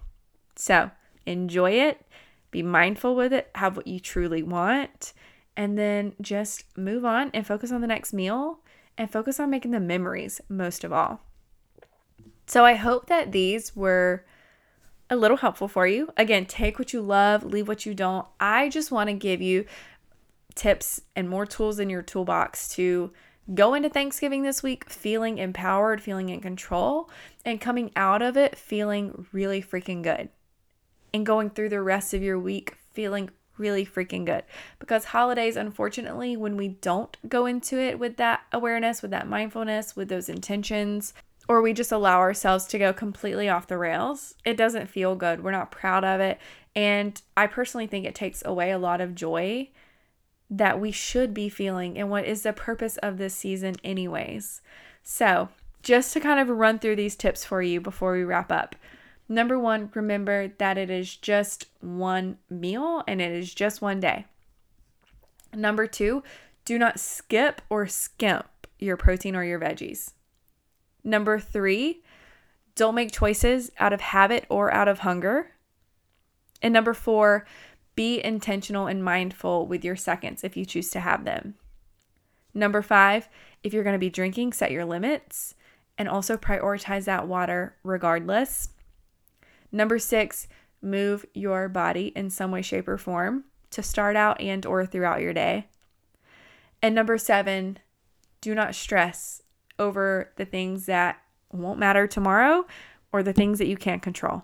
So 0.55 0.91
enjoy 1.25 1.71
it, 1.71 2.05
be 2.51 2.63
mindful 2.63 3.15
with 3.15 3.31
it, 3.33 3.51
have 3.55 3.77
what 3.77 3.87
you 3.87 3.99
truly 3.99 4.41
want, 4.41 5.13
and 5.55 5.77
then 5.77 6.13
just 6.21 6.65
move 6.77 7.05
on 7.05 7.29
and 7.33 7.45
focus 7.45 7.71
on 7.71 7.81
the 7.81 7.87
next 7.87 8.13
meal 8.13 8.59
and 8.99 9.09
focus 9.09 9.39
on 9.39 9.49
making 9.49 9.71
the 9.71 9.79
memories 9.79 10.41
most 10.49 10.83
of 10.83 10.91
all. 10.91 11.21
So 12.45 12.65
I 12.65 12.73
hope 12.73 13.07
that 13.07 13.31
these 13.31 13.73
were 13.75 14.25
a 15.09 15.15
little 15.15 15.37
helpful 15.37 15.69
for 15.69 15.87
you. 15.87 16.09
Again, 16.17 16.45
take 16.45 16.77
what 16.77 16.91
you 16.91 17.01
love, 17.01 17.43
leave 17.43 17.67
what 17.67 17.85
you 17.85 17.95
don't. 17.95 18.27
I 18.39 18.67
just 18.67 18.91
want 18.91 19.09
to 19.09 19.13
give 19.13 19.41
you 19.41 19.65
tips 20.53 21.01
and 21.15 21.29
more 21.29 21.45
tools 21.45 21.79
in 21.79 21.89
your 21.89 22.01
toolbox 22.01 22.67
to 22.75 23.13
go 23.53 23.73
into 23.73 23.89
Thanksgiving 23.89 24.43
this 24.43 24.61
week 24.61 24.89
feeling 24.89 25.37
empowered, 25.37 26.01
feeling 26.01 26.27
in 26.27 26.41
control, 26.41 27.09
and 27.45 27.61
coming 27.61 27.91
out 27.95 28.21
of 28.21 28.35
it 28.35 28.57
feeling 28.57 29.25
really 29.31 29.61
freaking 29.61 30.03
good. 30.03 30.29
And 31.13 31.25
going 31.25 31.51
through 31.51 31.69
the 31.69 31.81
rest 31.81 32.13
of 32.13 32.21
your 32.21 32.37
week 32.37 32.75
feeling 32.93 33.29
really 33.59 33.85
freaking 33.85 34.25
good. 34.25 34.43
Because 34.79 35.05
holidays, 35.05 35.55
unfortunately, 35.55 36.37
when 36.37 36.57
we 36.57 36.69
don't 36.69 37.15
go 37.27 37.45
into 37.45 37.79
it 37.79 37.99
with 37.99 38.17
that 38.17 38.41
awareness, 38.51 39.01
with 39.01 39.11
that 39.11 39.27
mindfulness, 39.27 39.95
with 39.95 40.09
those 40.09 40.29
intentions, 40.29 41.13
or 41.47 41.61
we 41.61 41.73
just 41.73 41.91
allow 41.91 42.19
ourselves 42.19 42.65
to 42.65 42.79
go 42.79 42.93
completely 42.93 43.49
off 43.49 43.67
the 43.67 43.77
rails, 43.77 44.35
it 44.45 44.55
doesn't 44.55 44.87
feel 44.87 45.15
good. 45.15 45.43
We're 45.43 45.51
not 45.51 45.71
proud 45.71 46.03
of 46.03 46.21
it. 46.21 46.39
And 46.75 47.19
I 47.35 47.47
personally 47.47 47.87
think 47.87 48.05
it 48.05 48.15
takes 48.15 48.43
away 48.45 48.71
a 48.71 48.77
lot 48.77 49.01
of 49.01 49.15
joy 49.15 49.69
that 50.49 50.79
we 50.79 50.91
should 50.91 51.33
be 51.33 51.49
feeling 51.49 51.97
and 51.97 52.09
what 52.09 52.25
is 52.25 52.43
the 52.43 52.53
purpose 52.53 52.97
of 52.97 53.17
this 53.17 53.35
season, 53.35 53.75
anyways. 53.83 54.61
So, 55.03 55.49
just 55.81 56.13
to 56.13 56.19
kind 56.19 56.39
of 56.39 56.49
run 56.49 56.79
through 56.79 56.97
these 56.97 57.15
tips 57.15 57.45
for 57.45 57.61
you 57.61 57.79
before 57.79 58.13
we 58.13 58.23
wrap 58.23 58.51
up. 58.51 58.75
Number 59.31 59.59
one, 59.59 59.91
remember 59.93 60.47
that 60.57 60.79
it 60.79 60.89
is 60.89 61.15
just 61.15 61.67
one 61.81 62.39
meal 62.49 63.03
and 63.07 63.21
it 63.21 63.31
is 63.31 63.53
just 63.53 63.79
one 63.79 63.99
day. 63.99 64.25
Number 65.53 65.85
two, 65.85 66.23
do 66.65 66.79
not 66.79 66.99
skip 66.99 67.61
or 67.69 67.85
skimp 67.85 68.47
your 68.79 68.97
protein 68.97 69.35
or 69.35 69.43
your 69.43 69.59
veggies. 69.59 70.13
Number 71.03 71.39
three, 71.39 72.01
don't 72.75 72.95
make 72.95 73.11
choices 73.11 73.71
out 73.79 73.93
of 73.93 74.01
habit 74.01 74.45
or 74.49 74.73
out 74.73 74.87
of 74.87 74.99
hunger. 74.99 75.51
And 76.61 76.73
number 76.73 76.95
four, 76.95 77.45
be 77.95 78.23
intentional 78.23 78.87
and 78.87 79.03
mindful 79.03 79.67
with 79.67 79.85
your 79.85 79.95
seconds 79.95 80.43
if 80.43 80.57
you 80.57 80.65
choose 80.65 80.89
to 80.91 80.99
have 80.99 81.23
them. 81.23 81.55
Number 82.53 82.81
five, 82.81 83.29
if 83.63 83.73
you're 83.73 83.83
going 83.83 83.93
to 83.93 83.99
be 83.99 84.09
drinking, 84.09 84.53
set 84.53 84.71
your 84.71 84.85
limits 84.85 85.53
and 85.97 86.09
also 86.09 86.35
prioritize 86.35 87.05
that 87.05 87.27
water 87.27 87.75
regardless. 87.83 88.69
Number 89.71 89.99
six, 89.99 90.47
move 90.81 91.25
your 91.33 91.69
body 91.69 92.11
in 92.15 92.29
some 92.29 92.51
way, 92.51 92.61
shape, 92.61 92.87
or 92.87 92.97
form 92.97 93.45
to 93.71 93.83
start 93.83 94.15
out 94.15 94.39
and 94.41 94.65
or 94.65 94.85
throughout 94.85 95.21
your 95.21 95.33
day. 95.33 95.67
And 96.81 96.95
number 96.95 97.17
seven, 97.17 97.79
do 98.41 98.55
not 98.55 98.75
stress 98.75 99.41
over 99.77 100.31
the 100.37 100.45
things 100.45 100.85
that 100.85 101.21
won't 101.51 101.79
matter 101.79 102.07
tomorrow 102.07 102.65
or 103.11 103.23
the 103.23 103.33
things 103.33 103.59
that 103.59 103.67
you 103.67 103.77
can't 103.77 104.01
control. 104.01 104.43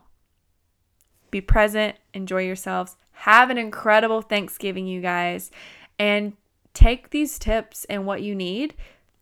Be 1.31 1.41
present, 1.41 1.97
enjoy 2.13 2.43
yourselves, 2.43 2.95
have 3.11 3.49
an 3.49 3.57
incredible 3.57 4.21
Thanksgiving, 4.21 4.87
you 4.87 5.01
guys, 5.01 5.51
and 5.97 6.33
take 6.73 7.09
these 7.09 7.39
tips 7.39 7.85
and 7.85 8.05
what 8.05 8.21
you 8.21 8.35
need 8.35 8.75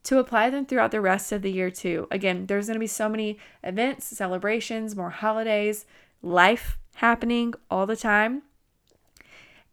to 0.03 0.19
apply 0.19 0.49
them 0.49 0.65
throughout 0.65 0.91
the 0.91 1.01
rest 1.01 1.31
of 1.31 1.41
the 1.41 1.51
year, 1.51 1.71
too. 1.71 2.07
Again, 2.11 2.45
there's 2.47 2.67
going 2.67 2.75
to 2.75 2.79
be 2.79 2.87
so 2.87 3.07
many 3.07 3.37
events, 3.63 4.05
celebrations, 4.07 4.95
more 4.95 5.09
holidays, 5.09 5.85
life 6.21 6.77
happening 6.95 7.53
all 7.71 7.85
the 7.85 7.95
time. 7.95 8.43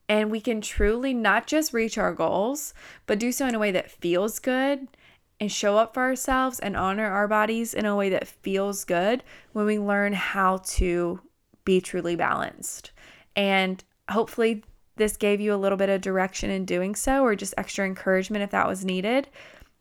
And 0.08 0.30
we 0.30 0.40
can 0.40 0.60
truly 0.60 1.14
not 1.14 1.46
just 1.46 1.72
reach 1.72 1.96
our 1.96 2.12
goals, 2.12 2.74
but 3.06 3.18
do 3.18 3.30
so 3.30 3.46
in 3.46 3.54
a 3.54 3.60
way 3.60 3.70
that 3.70 3.90
feels 3.90 4.38
good 4.38 4.88
and 5.38 5.50
show 5.50 5.78
up 5.78 5.94
for 5.94 6.02
ourselves 6.02 6.58
and 6.58 6.76
honor 6.76 7.06
our 7.06 7.26
bodies 7.26 7.72
in 7.72 7.86
a 7.86 7.96
way 7.96 8.10
that 8.10 8.28
feels 8.28 8.84
good 8.84 9.22
when 9.52 9.66
we 9.66 9.78
learn 9.78 10.12
how 10.12 10.58
to 10.58 11.20
be 11.64 11.80
truly 11.80 12.16
balanced. 12.16 12.90
And 13.36 13.82
hopefully 14.10 14.64
this 14.96 15.16
gave 15.16 15.40
you 15.40 15.54
a 15.54 15.56
little 15.56 15.78
bit 15.78 15.88
of 15.88 16.00
direction 16.00 16.50
in 16.50 16.64
doing 16.64 16.94
so 16.94 17.22
or 17.24 17.34
just 17.34 17.54
extra 17.56 17.86
encouragement 17.86 18.42
if 18.42 18.50
that 18.50 18.68
was 18.68 18.84
needed. 18.84 19.28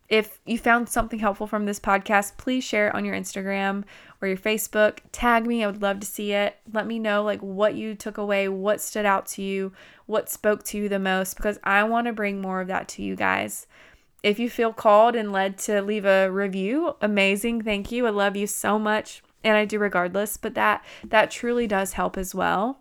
If 0.09 0.39
you 0.43 0.57
found 0.57 0.89
something 0.89 1.19
helpful 1.19 1.45
from 1.45 1.65
this 1.65 1.79
podcast, 1.79 2.37
please 2.37 2.63
share 2.63 2.87
it 2.87 2.95
on 2.95 3.05
your 3.05 3.15
Instagram 3.15 3.83
or 4.21 4.27
your 4.27 4.37
Facebook. 4.37 4.99
Tag 5.11 5.45
me. 5.45 5.63
I 5.63 5.67
would 5.67 5.83
love 5.83 5.99
to 5.99 6.07
see 6.07 6.33
it. 6.33 6.57
Let 6.73 6.87
me 6.87 6.97
know 6.97 7.23
like 7.23 7.41
what 7.41 7.75
you 7.75 7.93
took 7.93 8.17
away, 8.17 8.47
what 8.49 8.81
stood 8.81 9.05
out 9.05 9.27
to 9.27 9.43
you, 9.43 9.71
what 10.07 10.29
spoke 10.29 10.63
to 10.63 10.77
you 10.79 10.89
the 10.89 10.97
most 10.97 11.37
because 11.37 11.59
I 11.63 11.83
want 11.83 12.07
to 12.07 12.13
bring 12.13 12.41
more 12.41 12.59
of 12.59 12.67
that 12.67 12.87
to 12.89 13.03
you 13.03 13.15
guys. 13.15 13.67
If 14.23 14.39
you 14.39 14.49
feel 14.49 14.73
called 14.73 15.15
and 15.15 15.31
led 15.31 15.59
to 15.59 15.81
leave 15.81 16.05
a 16.05 16.29
review, 16.29 16.95
amazing. 17.01 17.61
Thank 17.61 17.91
you. 17.91 18.07
I 18.07 18.09
love 18.09 18.35
you 18.35 18.47
so 18.47 18.79
much 18.79 19.21
and 19.43 19.55
I 19.55 19.65
do 19.65 19.77
regardless, 19.77 20.37
but 20.37 20.55
that 20.55 20.83
that 21.03 21.29
truly 21.29 21.67
does 21.67 21.93
help 21.93 22.17
as 22.17 22.33
well. 22.33 22.79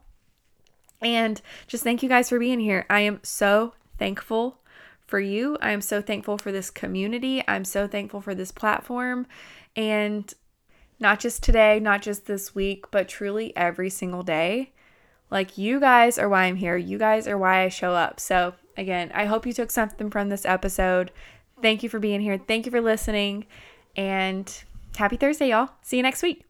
And 1.00 1.40
just 1.66 1.84
thank 1.84 2.02
you 2.02 2.08
guys 2.08 2.30
for 2.30 2.38
being 2.38 2.58
here. 2.58 2.86
I 2.88 3.00
am 3.00 3.20
so 3.22 3.74
thankful 3.98 4.58
for 5.08 5.18
you. 5.18 5.56
I 5.60 5.72
am 5.72 5.80
so 5.80 6.00
thankful 6.00 6.38
for 6.38 6.52
this 6.52 6.70
community. 6.70 7.42
I'm 7.48 7.64
so 7.64 7.88
thankful 7.88 8.20
for 8.20 8.34
this 8.34 8.52
platform. 8.52 9.26
And 9.74 10.32
not 11.00 11.18
just 11.18 11.42
today, 11.42 11.80
not 11.80 12.02
just 12.02 12.26
this 12.26 12.54
week, 12.54 12.90
but 12.90 13.08
truly 13.08 13.56
every 13.56 13.90
single 13.90 14.22
day. 14.22 14.72
Like, 15.30 15.58
you 15.58 15.80
guys 15.80 16.18
are 16.18 16.28
why 16.28 16.44
I'm 16.44 16.56
here. 16.56 16.76
You 16.76 16.98
guys 16.98 17.26
are 17.26 17.38
why 17.38 17.62
I 17.62 17.68
show 17.68 17.92
up. 17.92 18.20
So, 18.20 18.54
again, 18.76 19.10
I 19.14 19.26
hope 19.26 19.46
you 19.46 19.52
took 19.52 19.70
something 19.70 20.10
from 20.10 20.28
this 20.28 20.46
episode. 20.46 21.10
Thank 21.60 21.82
you 21.82 21.88
for 21.88 21.98
being 21.98 22.20
here. 22.20 22.38
Thank 22.38 22.66
you 22.66 22.72
for 22.72 22.80
listening. 22.80 23.46
And 23.96 24.52
happy 24.96 25.16
Thursday, 25.16 25.50
y'all. 25.50 25.70
See 25.82 25.96
you 25.96 26.02
next 26.02 26.22
week. 26.22 26.47